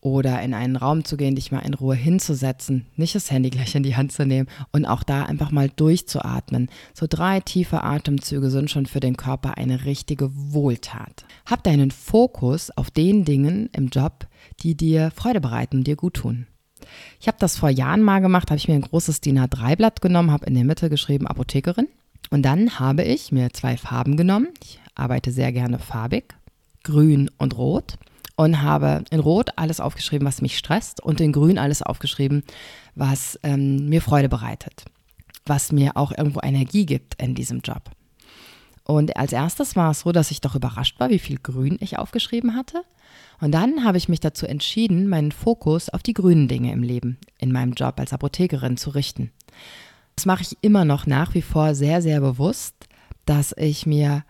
oder 0.00 0.40
in 0.42 0.54
einen 0.54 0.76
Raum 0.76 1.04
zu 1.04 1.16
gehen, 1.16 1.34
dich 1.34 1.52
mal 1.52 1.60
in 1.60 1.74
Ruhe 1.74 1.94
hinzusetzen, 1.94 2.86
nicht 2.96 3.14
das 3.14 3.30
Handy 3.30 3.50
gleich 3.50 3.74
in 3.74 3.82
die 3.82 3.96
Hand 3.96 4.12
zu 4.12 4.24
nehmen 4.24 4.48
und 4.72 4.86
auch 4.86 5.02
da 5.02 5.24
einfach 5.24 5.50
mal 5.50 5.68
durchzuatmen. 5.68 6.70
So 6.94 7.06
drei 7.08 7.40
tiefe 7.40 7.82
Atemzüge 7.82 8.50
sind 8.50 8.70
schon 8.70 8.86
für 8.86 9.00
den 9.00 9.16
Körper 9.16 9.58
eine 9.58 9.84
richtige 9.84 10.30
Wohltat. 10.34 11.24
Hab 11.44 11.62
deinen 11.64 11.90
Fokus 11.90 12.70
auf 12.76 12.90
den 12.90 13.24
Dingen 13.24 13.68
im 13.72 13.88
Job, 13.88 14.26
die 14.62 14.74
dir 14.74 15.10
Freude 15.14 15.40
bereiten 15.40 15.78
und 15.78 15.86
dir 15.86 15.96
gut 15.96 16.14
tun. 16.14 16.46
Ich 17.20 17.28
habe 17.28 17.36
das 17.38 17.58
vor 17.58 17.68
Jahren 17.68 18.02
mal 18.02 18.20
gemacht, 18.20 18.50
habe 18.50 18.58
ich 18.58 18.68
mir 18.68 18.74
ein 18.74 18.80
großes 18.80 19.20
DIN 19.20 19.38
A3-Blatt 19.38 20.00
genommen, 20.00 20.30
habe 20.30 20.46
in 20.46 20.54
der 20.54 20.64
Mitte 20.64 20.88
geschrieben 20.88 21.26
Apothekerin 21.26 21.88
und 22.30 22.42
dann 22.42 22.78
habe 22.78 23.02
ich 23.04 23.32
mir 23.32 23.52
zwei 23.52 23.76
Farben 23.76 24.16
genommen. 24.16 24.48
Ich 24.62 24.80
arbeite 24.94 25.30
sehr 25.30 25.52
gerne 25.52 25.78
farbig, 25.78 26.34
grün 26.82 27.30
und 27.36 27.58
rot 27.58 27.98
und 28.40 28.62
habe 28.62 29.04
in 29.10 29.20
Rot 29.20 29.50
alles 29.56 29.80
aufgeschrieben, 29.80 30.26
was 30.26 30.40
mich 30.40 30.56
stresst 30.56 31.02
und 31.02 31.20
in 31.20 31.30
Grün 31.30 31.58
alles 31.58 31.82
aufgeschrieben, 31.82 32.42
was 32.94 33.38
ähm, 33.42 33.90
mir 33.90 34.00
Freude 34.00 34.30
bereitet, 34.30 34.86
was 35.44 35.72
mir 35.72 35.94
auch 35.98 36.10
irgendwo 36.16 36.40
Energie 36.42 36.86
gibt 36.86 37.20
in 37.20 37.34
diesem 37.34 37.60
Job. 37.60 37.90
Und 38.84 39.14
als 39.18 39.34
erstes 39.34 39.76
war 39.76 39.90
es 39.90 40.00
so, 40.00 40.12
dass 40.12 40.30
ich 40.30 40.40
doch 40.40 40.54
überrascht 40.54 40.98
war, 40.98 41.10
wie 41.10 41.18
viel 41.18 41.36
Grün 41.36 41.76
ich 41.80 41.98
aufgeschrieben 41.98 42.56
hatte. 42.56 42.82
Und 43.42 43.52
dann 43.52 43.84
habe 43.84 43.98
ich 43.98 44.08
mich 44.08 44.20
dazu 44.20 44.46
entschieden, 44.46 45.06
meinen 45.06 45.32
Fokus 45.32 45.90
auf 45.90 46.02
die 46.02 46.14
grünen 46.14 46.48
Dinge 46.48 46.72
im 46.72 46.82
Leben, 46.82 47.18
in 47.36 47.52
meinem 47.52 47.74
Job 47.74 48.00
als 48.00 48.14
Apothekerin 48.14 48.78
zu 48.78 48.88
richten. 48.88 49.32
Das 50.16 50.24
mache 50.24 50.44
ich 50.44 50.56
immer 50.62 50.86
noch 50.86 51.06
nach 51.06 51.34
wie 51.34 51.42
vor 51.42 51.74
sehr, 51.74 52.00
sehr 52.00 52.22
bewusst, 52.22 52.74
dass 53.26 53.54
ich 53.58 53.84
mir 53.84 54.24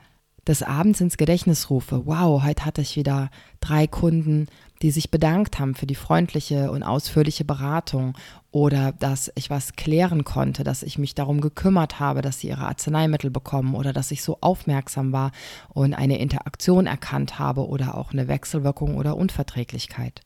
des 0.46 0.62
Abends 0.62 1.00
ins 1.00 1.16
Gedächtnis 1.16 1.70
rufe, 1.70 2.06
wow, 2.06 2.42
heute 2.42 2.64
hatte 2.64 2.80
ich 2.82 2.96
wieder 2.96 3.30
drei 3.60 3.86
Kunden, 3.86 4.46
die 4.82 4.90
sich 4.90 5.10
bedankt 5.10 5.58
haben 5.58 5.74
für 5.74 5.86
die 5.86 5.94
freundliche 5.94 6.70
und 6.70 6.82
ausführliche 6.82 7.44
Beratung 7.44 8.16
oder 8.50 8.92
dass 8.92 9.30
ich 9.34 9.50
was 9.50 9.74
klären 9.74 10.24
konnte, 10.24 10.64
dass 10.64 10.82
ich 10.82 10.98
mich 10.98 11.14
darum 11.14 11.40
gekümmert 11.40 12.00
habe, 12.00 12.22
dass 12.22 12.40
sie 12.40 12.48
ihre 12.48 12.66
Arzneimittel 12.66 13.30
bekommen 13.30 13.74
oder 13.74 13.92
dass 13.92 14.10
ich 14.10 14.22
so 14.22 14.38
aufmerksam 14.40 15.12
war 15.12 15.32
und 15.68 15.92
eine 15.94 16.18
Interaktion 16.18 16.86
erkannt 16.86 17.38
habe 17.38 17.66
oder 17.66 17.94
auch 17.96 18.12
eine 18.12 18.26
Wechselwirkung 18.26 18.96
oder 18.96 19.16
Unverträglichkeit. 19.16 20.22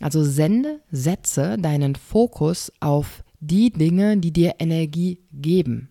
Also 0.00 0.24
sende, 0.24 0.80
setze 0.90 1.56
deinen 1.58 1.94
Fokus 1.94 2.72
auf 2.80 3.22
die 3.40 3.70
Dinge, 3.70 4.16
die 4.16 4.32
dir 4.32 4.54
Energie 4.58 5.20
geben. 5.32 5.90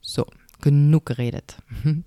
So, 0.00 0.26
genug 0.62 1.06
geredet. 1.06 1.58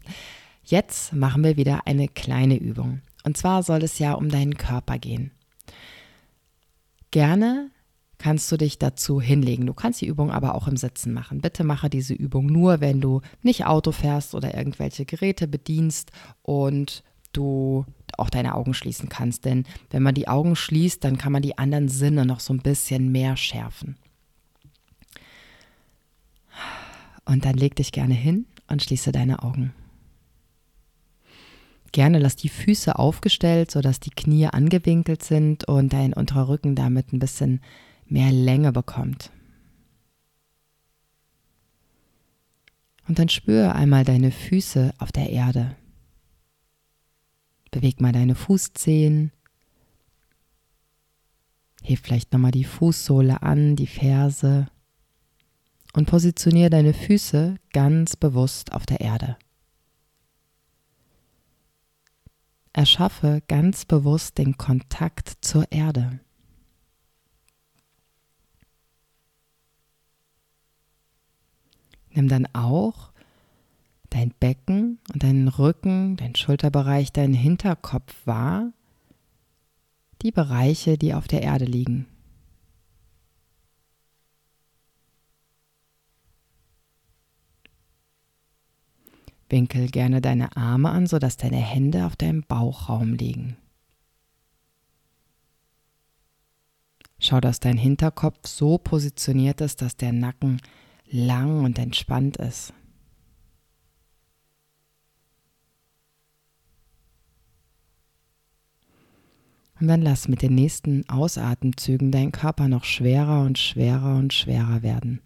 Jetzt 0.63 1.13
machen 1.13 1.43
wir 1.43 1.57
wieder 1.57 1.85
eine 1.85 2.07
kleine 2.07 2.57
Übung. 2.57 3.01
Und 3.23 3.37
zwar 3.37 3.61
soll 3.61 3.83
es 3.83 3.99
ja 3.99 4.13
um 4.13 4.29
deinen 4.29 4.57
Körper 4.57 4.97
gehen. 4.97 5.31
Gerne 7.11 7.69
kannst 8.17 8.51
du 8.51 8.57
dich 8.57 8.79
dazu 8.79 9.21
hinlegen. 9.21 9.67
Du 9.67 9.73
kannst 9.73 10.01
die 10.01 10.07
Übung 10.07 10.31
aber 10.31 10.55
auch 10.55 10.67
im 10.67 10.77
Sitzen 10.77 11.13
machen. 11.13 11.41
Bitte 11.41 11.63
mache 11.63 11.89
diese 11.89 12.13
Übung 12.13 12.47
nur, 12.47 12.81
wenn 12.81 13.01
du 13.01 13.21
nicht 13.43 13.65
Auto 13.65 13.91
fährst 13.91 14.33
oder 14.33 14.55
irgendwelche 14.55 15.05
Geräte 15.05 15.47
bedienst 15.47 16.11
und 16.41 17.03
du 17.33 17.85
auch 18.17 18.29
deine 18.29 18.55
Augen 18.55 18.73
schließen 18.73 19.09
kannst. 19.09 19.45
Denn 19.45 19.65
wenn 19.91 20.03
man 20.03 20.15
die 20.15 20.27
Augen 20.27 20.55
schließt, 20.55 21.03
dann 21.03 21.17
kann 21.17 21.31
man 21.31 21.41
die 21.41 21.57
anderen 21.57 21.89
Sinne 21.89 22.25
noch 22.25 22.39
so 22.39 22.53
ein 22.53 22.61
bisschen 22.61 23.11
mehr 23.11 23.37
schärfen. 23.37 23.97
Und 27.25 27.45
dann 27.45 27.55
leg 27.55 27.75
dich 27.75 27.91
gerne 27.91 28.13
hin 28.13 28.45
und 28.67 28.83
schließe 28.83 29.11
deine 29.11 29.43
Augen. 29.43 29.73
Gerne 31.91 32.19
lass 32.19 32.35
die 32.35 32.49
Füße 32.49 32.99
aufgestellt, 32.99 33.71
sodass 33.71 33.99
die 33.99 34.09
Knie 34.09 34.47
angewinkelt 34.47 35.23
sind 35.23 35.67
und 35.67 35.93
dein 35.93 36.13
unterer 36.13 36.49
Rücken 36.49 36.75
damit 36.75 37.13
ein 37.13 37.19
bisschen 37.19 37.61
mehr 38.05 38.31
Länge 38.31 38.71
bekommt. 38.71 39.31
Und 43.07 43.19
dann 43.19 43.29
spüre 43.29 43.75
einmal 43.75 44.03
deine 44.03 44.31
Füße 44.31 44.93
auf 44.97 45.11
der 45.11 45.29
Erde. 45.29 45.75
Beweg 47.71 48.01
mal 48.01 48.11
deine 48.11 48.35
Fußzehen. 48.35 49.31
Heb 51.83 51.99
vielleicht 51.99 52.33
nochmal 52.33 52.51
die 52.51 52.63
Fußsohle 52.63 53.43
an, 53.43 53.75
die 53.75 53.87
Ferse. 53.87 54.67
Und 55.95 56.07
positioniere 56.07 56.69
deine 56.69 56.93
Füße 56.93 57.55
ganz 57.71 58.17
bewusst 58.17 58.73
auf 58.73 58.85
der 58.85 58.99
Erde. 58.99 59.37
Erschaffe 62.73 63.41
ganz 63.47 63.85
bewusst 63.85 64.37
den 64.37 64.57
Kontakt 64.57 65.37
zur 65.39 65.71
Erde. 65.71 66.19
Nimm 72.09 72.27
dann 72.27 72.47
auch 72.53 73.13
dein 74.09 74.31
Becken 74.37 74.99
und 75.13 75.23
deinen 75.23 75.47
Rücken, 75.47 76.17
dein 76.17 76.35
Schulterbereich, 76.35 77.13
deinen 77.13 77.33
Hinterkopf 77.33 78.13
wahr, 78.25 78.73
die 80.21 80.31
Bereiche, 80.31 80.97
die 80.97 81.13
auf 81.13 81.29
der 81.29 81.41
Erde 81.41 81.63
liegen. 81.63 82.07
Winkel 89.49 89.87
gerne 89.87 90.21
deine 90.21 90.55
Arme 90.57 90.89
an, 90.89 91.07
sodass 91.07 91.37
deine 91.37 91.57
Hände 91.57 92.05
auf 92.05 92.15
deinem 92.15 92.43
Bauchraum 92.43 93.13
liegen. 93.13 93.57
Schau, 97.19 97.39
dass 97.39 97.59
dein 97.59 97.77
Hinterkopf 97.77 98.47
so 98.47 98.77
positioniert 98.77 99.61
ist, 99.61 99.81
dass 99.81 99.95
der 99.95 100.13
Nacken 100.13 100.61
lang 101.09 101.63
und 101.63 101.79
entspannt 101.79 102.37
ist. 102.37 102.73
Und 109.79 109.87
dann 109.87 110.01
lass 110.01 110.27
mit 110.27 110.41
den 110.41 110.55
nächsten 110.55 111.07
Ausatemzügen 111.09 112.11
deinen 112.11 112.31
Körper 112.31 112.67
noch 112.67 112.85
schwerer 112.85 113.41
und 113.41 113.57
schwerer 113.57 114.15
und 114.15 114.33
schwerer 114.33 114.83
werden. 114.83 115.21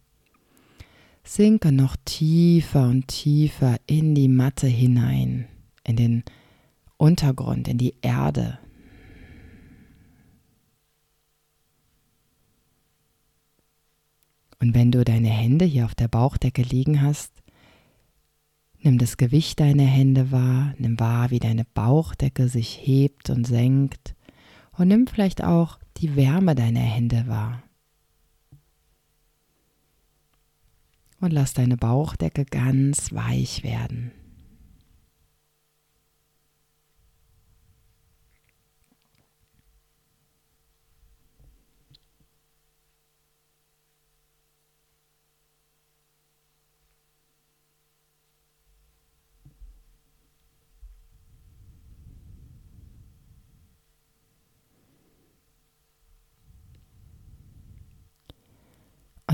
Sinke 1.32 1.72
noch 1.72 1.96
tiefer 2.06 2.90
und 2.90 3.08
tiefer 3.08 3.78
in 3.86 4.16
die 4.16 4.28
Matte 4.28 4.66
hinein, 4.66 5.48
in 5.84 5.96
den 5.96 6.24
Untergrund, 6.98 7.68
in 7.68 7.78
die 7.78 7.94
Erde. 8.02 8.58
Und 14.60 14.74
wenn 14.74 14.92
du 14.92 15.04
deine 15.04 15.30
Hände 15.30 15.66
hier 15.66 15.86
auf 15.86 15.94
der 15.94 16.08
Bauchdecke 16.08 16.64
liegen 16.64 17.04
hast, 17.04 17.32
nimm 18.82 18.98
das 18.98 19.16
Gewicht 19.16 19.60
deiner 19.60 19.84
Hände 19.84 20.32
wahr, 20.32 20.74
nimm 20.80 21.00
wahr, 21.00 21.30
wie 21.30 21.40
deine 21.40 21.66
Bauchdecke 21.76 22.50
sich 22.50 22.80
hebt 22.82 23.30
und 23.30 23.46
senkt 23.46 24.16
und 24.72 24.88
nimm 24.88 25.06
vielleicht 25.06 25.44
auch 25.44 25.78
die 25.98 26.16
Wärme 26.16 26.56
deiner 26.56 26.80
Hände 26.80 27.28
wahr. 27.28 27.62
Und 31.22 31.34
lass 31.34 31.54
deine 31.54 31.76
Bauchdecke 31.76 32.46
ganz 32.46 33.14
weich 33.14 33.64
werden. 33.64 34.12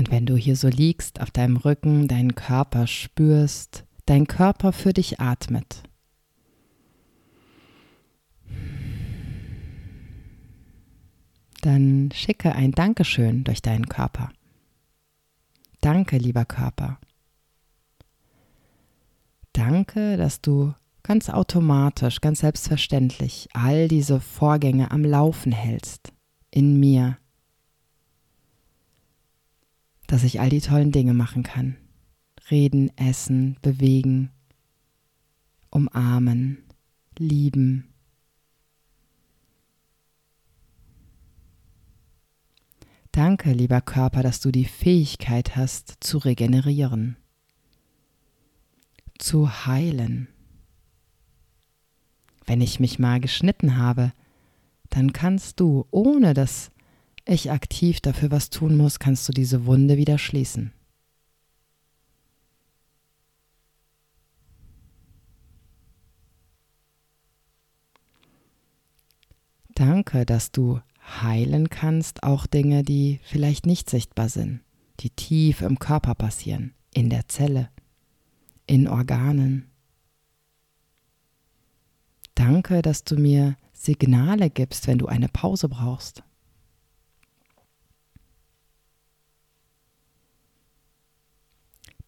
Und 0.06 0.12
wenn 0.12 0.26
du 0.26 0.36
hier 0.36 0.54
so 0.54 0.68
liegst, 0.68 1.20
auf 1.20 1.32
deinem 1.32 1.56
Rücken, 1.56 2.06
deinen 2.06 2.36
Körper 2.36 2.86
spürst, 2.86 3.84
dein 4.04 4.28
Körper 4.28 4.72
für 4.72 4.92
dich 4.92 5.18
atmet. 5.18 5.82
Dann 11.62 12.10
schicke 12.14 12.54
ein 12.54 12.70
Dankeschön 12.70 13.42
durch 13.42 13.62
deinen 13.62 13.88
Körper. 13.88 14.30
Danke, 15.80 16.18
lieber 16.18 16.44
Körper. 16.44 17.00
Danke, 19.52 20.16
dass 20.16 20.40
du 20.40 20.72
ganz 21.02 21.30
automatisch, 21.30 22.20
ganz 22.20 22.40
selbstverständlich 22.40 23.48
all 23.54 23.88
diese 23.88 24.20
Vorgänge 24.20 24.92
am 24.92 25.04
Laufen 25.04 25.50
hältst. 25.50 26.12
In 26.52 26.78
mir, 26.78 27.18
dass 30.06 30.24
ich 30.24 30.40
all 30.40 30.48
die 30.48 30.60
tollen 30.60 30.92
Dinge 30.92 31.14
machen 31.14 31.42
kann. 31.42 31.76
Reden, 32.50 32.96
essen, 32.96 33.56
bewegen, 33.62 34.30
umarmen, 35.70 36.58
lieben. 37.18 37.88
Danke, 43.12 43.52
lieber 43.52 43.80
Körper, 43.80 44.22
dass 44.22 44.40
du 44.40 44.52
die 44.52 44.66
Fähigkeit 44.66 45.56
hast 45.56 45.96
zu 46.00 46.18
regenerieren, 46.18 47.16
zu 49.18 49.66
heilen. 49.66 50.28
Wenn 52.44 52.60
ich 52.60 52.78
mich 52.78 52.98
mal 52.98 53.18
geschnitten 53.18 53.78
habe, 53.78 54.12
dann 54.90 55.12
kannst 55.12 55.60
du, 55.60 55.86
ohne 55.90 56.34
dass 56.34 56.70
ich 57.26 57.50
aktiv 57.50 58.00
dafür 58.00 58.30
was 58.30 58.50
tun 58.50 58.76
muss, 58.76 58.98
kannst 58.98 59.28
du 59.28 59.32
diese 59.32 59.66
Wunde 59.66 59.96
wieder 59.96 60.16
schließen. 60.16 60.72
Danke, 69.74 70.24
dass 70.24 70.52
du 70.52 70.80
heilen 71.20 71.68
kannst, 71.68 72.22
auch 72.22 72.46
Dinge, 72.46 72.82
die 72.82 73.20
vielleicht 73.22 73.66
nicht 73.66 73.90
sichtbar 73.90 74.30
sind, 74.30 74.60
die 75.00 75.10
tief 75.10 75.60
im 75.60 75.78
Körper 75.78 76.14
passieren, 76.14 76.72
in 76.94 77.10
der 77.10 77.28
Zelle, 77.28 77.68
in 78.66 78.88
Organen. 78.88 79.70
Danke, 82.34 82.80
dass 82.80 83.04
du 83.04 83.16
mir 83.16 83.56
Signale 83.72 84.48
gibst, 84.48 84.86
wenn 84.86 84.98
du 84.98 85.06
eine 85.06 85.28
Pause 85.28 85.68
brauchst. 85.68 86.22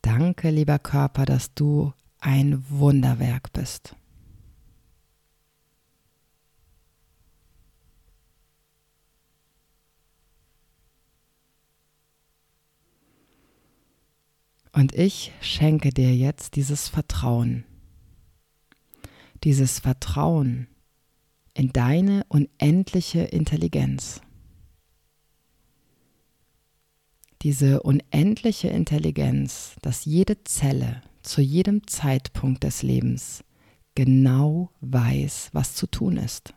Danke, 0.09 0.49
lieber 0.49 0.79
Körper, 0.79 1.27
dass 1.27 1.53
du 1.53 1.93
ein 2.19 2.65
Wunderwerk 2.71 3.53
bist. 3.53 3.95
Und 14.73 14.95
ich 14.95 15.31
schenke 15.43 15.91
dir 15.91 16.17
jetzt 16.17 16.57
dieses 16.57 16.89
Vertrauen, 16.89 17.65
dieses 19.45 19.79
Vertrauen 19.79 20.69
in 21.53 21.71
deine 21.75 22.25
unendliche 22.29 23.25
Intelligenz 23.25 24.23
diese 27.43 27.83
unendliche 27.83 28.69
Intelligenz, 28.69 29.77
dass 29.83 30.05
jede 30.05 30.43
Zelle 30.45 31.03
zu 31.23 31.41
jedem 31.41 31.87
Zeitpunkt 31.87 32.65
des 32.65 32.83
Lebens 32.83 33.45
genau 33.95 34.71
weiß, 34.81 35.51
was 35.53 35.75
zu 35.75 35.87
tun 35.87 36.17
ist. 36.17 36.55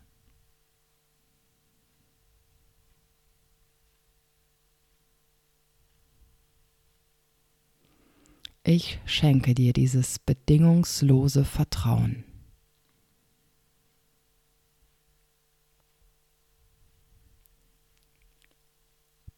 Ich 8.64 9.00
schenke 9.06 9.56
dir 9.56 9.74
dieses 9.74 10.20
bedingungslose 10.20 11.46
Vertrauen. 11.46 12.31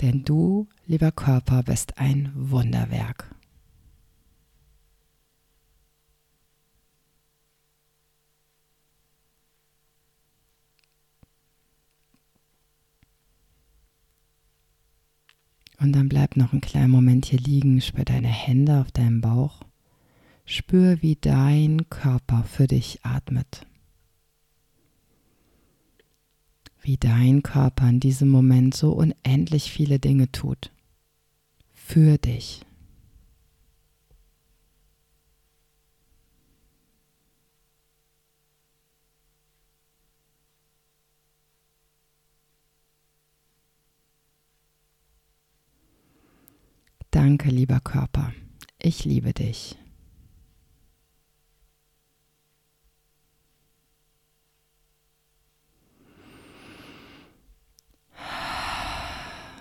Denn 0.04 0.26
du, 0.26 0.68
lieber 0.86 1.14
Körper, 1.14 1.64
bist 1.64 1.98
ein 1.98 2.30
Wunderwerk. 2.36 3.34
Und 15.80 15.94
dann 15.94 16.10
bleib 16.10 16.36
noch 16.36 16.52
einen 16.52 16.60
kleinen 16.60 16.92
Moment 16.92 17.28
hier 17.28 17.40
liegen, 17.40 17.80
spür 17.80 18.04
deine 18.04 18.28
Hände 18.28 18.82
auf 18.82 18.92
deinem 18.92 19.22
Bauch. 19.22 19.62
Spür, 20.44 21.02
wie 21.02 21.16
dein 21.16 21.90
Körper 21.90 22.44
für 22.44 22.68
dich 22.68 23.00
atmet. 23.06 23.66
Wie 26.86 26.98
dein 26.98 27.44
Körper 27.44 27.88
in 27.88 28.02
diesem 28.02 28.28
Moment 28.28 28.76
so 28.76 28.92
unendlich 28.92 29.72
viele 29.72 30.00
Dinge 30.00 30.30
tut. 30.34 30.70
Für 31.72 32.18
dich. 32.18 32.66
Danke, 47.12 47.50
lieber 47.50 47.80
Körper. 47.80 48.34
Ich 48.78 49.06
liebe 49.06 49.34
dich. 49.34 49.78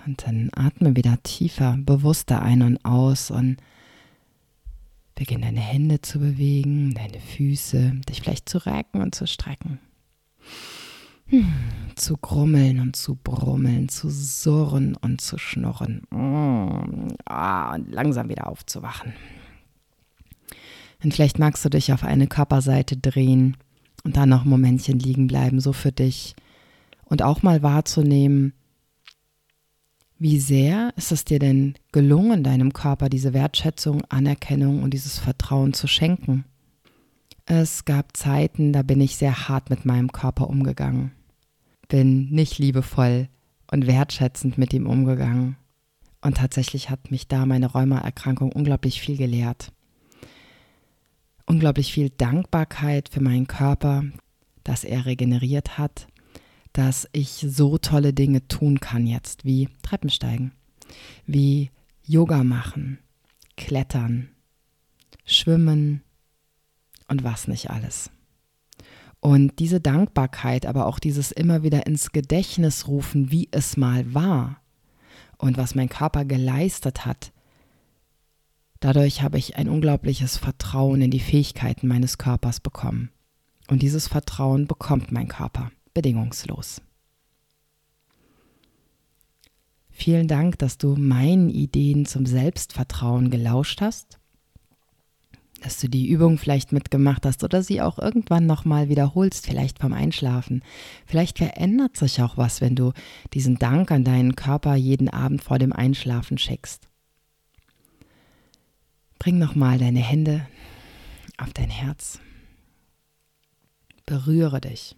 Und 0.07 0.27
dann 0.27 0.51
atme 0.55 0.97
wieder 0.97 1.23
tiefer, 1.23 1.77
bewusster 1.79 2.43
ein 2.43 2.63
und 2.63 2.85
aus 2.85 3.31
und 3.31 3.59
beginne 5.15 5.47
deine 5.47 5.61
Hände 5.61 6.01
zu 6.01 6.19
bewegen, 6.19 6.95
deine 6.95 7.21
Füße, 7.21 8.01
dich 8.09 8.23
vielleicht 8.23 8.49
zu 8.49 8.59
recken 8.59 9.01
und 9.03 9.15
zu 9.15 9.27
strecken. 9.27 9.79
Hm, 11.27 11.53
zu 11.95 12.17
grummeln 12.17 12.81
und 12.81 12.97
zu 12.97 13.15
brummeln, 13.15 13.89
zu 13.89 14.11
surren 14.11 14.97
und 14.97 15.21
zu 15.21 15.39
schnurren. 15.39 16.03
Mm, 16.11 17.15
ah, 17.27 17.75
und 17.75 17.91
langsam 17.91 18.29
wieder 18.29 18.49
aufzuwachen. 18.49 19.13
Und 21.03 21.15
vielleicht 21.15 21.39
magst 21.39 21.65
du 21.65 21.69
dich 21.69 21.93
auf 21.93 22.05
eine 22.05 22.27
Körperseite 22.27 22.97
drehen 22.97 23.57
und 24.05 24.17
dann 24.17 24.29
noch 24.29 24.45
ein 24.45 24.51
Momentchen 24.51 24.99
liegen 24.99 25.27
bleiben, 25.27 25.61
so 25.61 25.73
für 25.73 25.93
dich. 25.93 26.35
Und 27.05 27.23
auch 27.23 27.43
mal 27.43 27.63
wahrzunehmen, 27.63 28.53
wie 30.23 30.39
sehr 30.39 30.93
ist 30.97 31.13
es 31.13 31.25
dir 31.25 31.39
denn 31.39 31.75
gelungen, 31.93 32.45
deinem 32.45 32.73
Körper 32.73 33.09
diese 33.09 33.33
Wertschätzung, 33.33 34.03
Anerkennung 34.09 34.83
und 34.83 34.95
dieses 34.95 35.19
Vertrauen 35.19 35.75
zu 35.75 35.87
schenken? 35.87 36.45
Es 37.45 37.85
gab 37.85 38.17
Zeiten, 38.17 38.73
da 38.73 38.83
bin 38.83 39.01
ich 39.01 39.17
sehr 39.17 39.49
hart 39.49 39.69
mit 39.69 39.85
meinem 39.85 40.13
Körper 40.13 40.49
umgegangen 40.49 41.13
bin 41.93 42.31
nicht 42.31 42.59
liebevoll 42.59 43.29
und 43.71 43.87
wertschätzend 43.87 44.57
mit 44.57 44.73
ihm 44.73 44.87
umgegangen. 44.87 45.57
Und 46.23 46.39
tatsächlich 46.39 46.89
hat 46.89 47.11
mich 47.11 47.29
da 47.29 47.45
meine 47.45 47.67
Rheumaerkrankung 47.67 48.51
unglaublich 48.51 48.99
viel 48.99 49.19
gelehrt. 49.19 49.73
Unglaublich 51.45 51.93
viel 51.93 52.09
Dankbarkeit 52.09 53.11
für 53.11 53.21
meinen 53.21 53.47
Körper, 53.47 54.05
dass 54.65 54.85
er 54.85 55.05
regeneriert 55.05 55.77
hat, 55.77 56.07
dass 56.73 57.09
ich 57.13 57.47
so 57.49 57.79
tolle 57.79 58.13
Dinge 58.13 58.47
tun 58.49 58.81
kann 58.81 59.07
jetzt, 59.07 59.45
wie 59.45 59.69
Treppensteigen, 59.83 60.53
wie 61.27 61.71
Yoga 62.05 62.45
machen, 62.45 62.99
klettern, 63.57 64.31
schwimmen 65.25 66.03
und 67.09 67.25
was 67.25 67.47
nicht 67.47 67.71
alles. 67.71 68.11
Und 69.21 69.59
diese 69.61 69.81
Dankbarkeit, 69.81 70.67
aber 70.67 70.87
auch 70.87 70.99
dieses 70.99 71.31
immer 71.31 71.63
wieder 71.63 71.87
ins 71.87 72.11
Gedächtnis 72.11 72.89
rufen, 72.89 73.31
wie 73.31 73.49
es 73.53 73.77
mal 73.77 74.15
war 74.15 74.61
und 75.39 75.57
was 75.59 75.75
mein 75.75 75.89
Körper 75.89 76.25
geleistet 76.25 77.07
hat, 77.07 77.33
dadurch 78.81 79.23
habe 79.23 79.39
ich 79.39 79.57
ein 79.57 79.69
unglaubliches 79.69 80.39
Vertrauen 80.39 81.03
in 81.03 81.13
die 81.13 81.21
Fähigkeiten 81.21 81.87
meines 81.87 82.19
Körpers 82.19 82.59
bekommen. 82.59 83.11
Und 83.69 83.83
dieses 83.83 84.09
Vertrauen 84.09 84.67
bekommt 84.67 85.13
mein 85.13 85.29
Körper 85.29 85.71
bedingungslos. 85.95 86.81
Vielen 89.91 90.27
Dank, 90.27 90.59
dass 90.59 90.79
du 90.79 90.97
meinen 90.97 91.51
Ideen 91.51 92.07
zum 92.07 92.27
Selbstvertrauen 92.27 93.31
gelauscht 93.31 93.81
hast 93.81 94.19
dass 95.63 95.79
du 95.79 95.89
die 95.89 96.09
Übung 96.09 96.39
vielleicht 96.39 96.73
mitgemacht 96.73 97.25
hast 97.25 97.45
oder 97.45 97.63
sie 97.63 97.81
auch 97.81 97.99
irgendwann 97.99 98.47
nochmal 98.47 98.89
wiederholst, 98.89 99.47
vielleicht 99.47 99.79
beim 99.79 99.93
Einschlafen. 99.93 100.63
Vielleicht 101.07 101.39
verändert 101.39 101.97
sich 101.97 102.21
auch 102.21 102.37
was, 102.37 102.61
wenn 102.61 102.75
du 102.75 102.93
diesen 103.33 103.59
Dank 103.59 103.91
an 103.91 104.05
deinen 104.05 104.37
Körper 104.37 104.75
jeden 104.75 105.09
Abend 105.09 105.43
vor 105.43 105.59
dem 105.59 105.73
Einschlafen 105.73 106.39
schickst. 106.39 106.89
Bring 109.19 109.39
nochmal 109.39 109.79
deine 109.79 110.01
Hände 110.01 110.47
auf 111.39 111.53
dein 111.53 111.71
Herz. 111.71 112.19
Berühre 114.05 114.61
dich. 114.61 114.97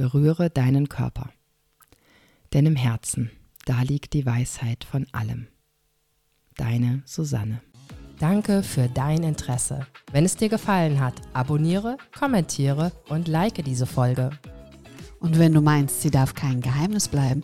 Berühre 0.00 0.48
deinen 0.48 0.88
Körper. 0.88 1.28
Denn 2.54 2.64
im 2.64 2.74
Herzen, 2.74 3.30
da 3.66 3.82
liegt 3.82 4.14
die 4.14 4.24
Weisheit 4.24 4.82
von 4.82 5.06
allem. 5.12 5.48
Deine 6.56 7.02
Susanne. 7.04 7.60
Danke 8.18 8.62
für 8.62 8.88
dein 8.88 9.22
Interesse. 9.22 9.86
Wenn 10.10 10.24
es 10.24 10.36
dir 10.36 10.48
gefallen 10.48 11.00
hat, 11.00 11.20
abonniere, 11.34 11.98
kommentiere 12.18 12.92
und 13.10 13.28
like 13.28 13.62
diese 13.62 13.84
Folge. 13.84 14.30
Und 15.18 15.38
wenn 15.38 15.52
du 15.52 15.60
meinst, 15.60 16.00
sie 16.00 16.10
darf 16.10 16.34
kein 16.34 16.62
Geheimnis 16.62 17.08
bleiben, 17.08 17.42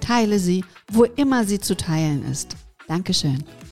teile 0.00 0.38
sie, 0.38 0.64
wo 0.90 1.04
immer 1.04 1.44
sie 1.44 1.60
zu 1.60 1.76
teilen 1.76 2.24
ist. 2.24 2.56
Dankeschön. 2.86 3.44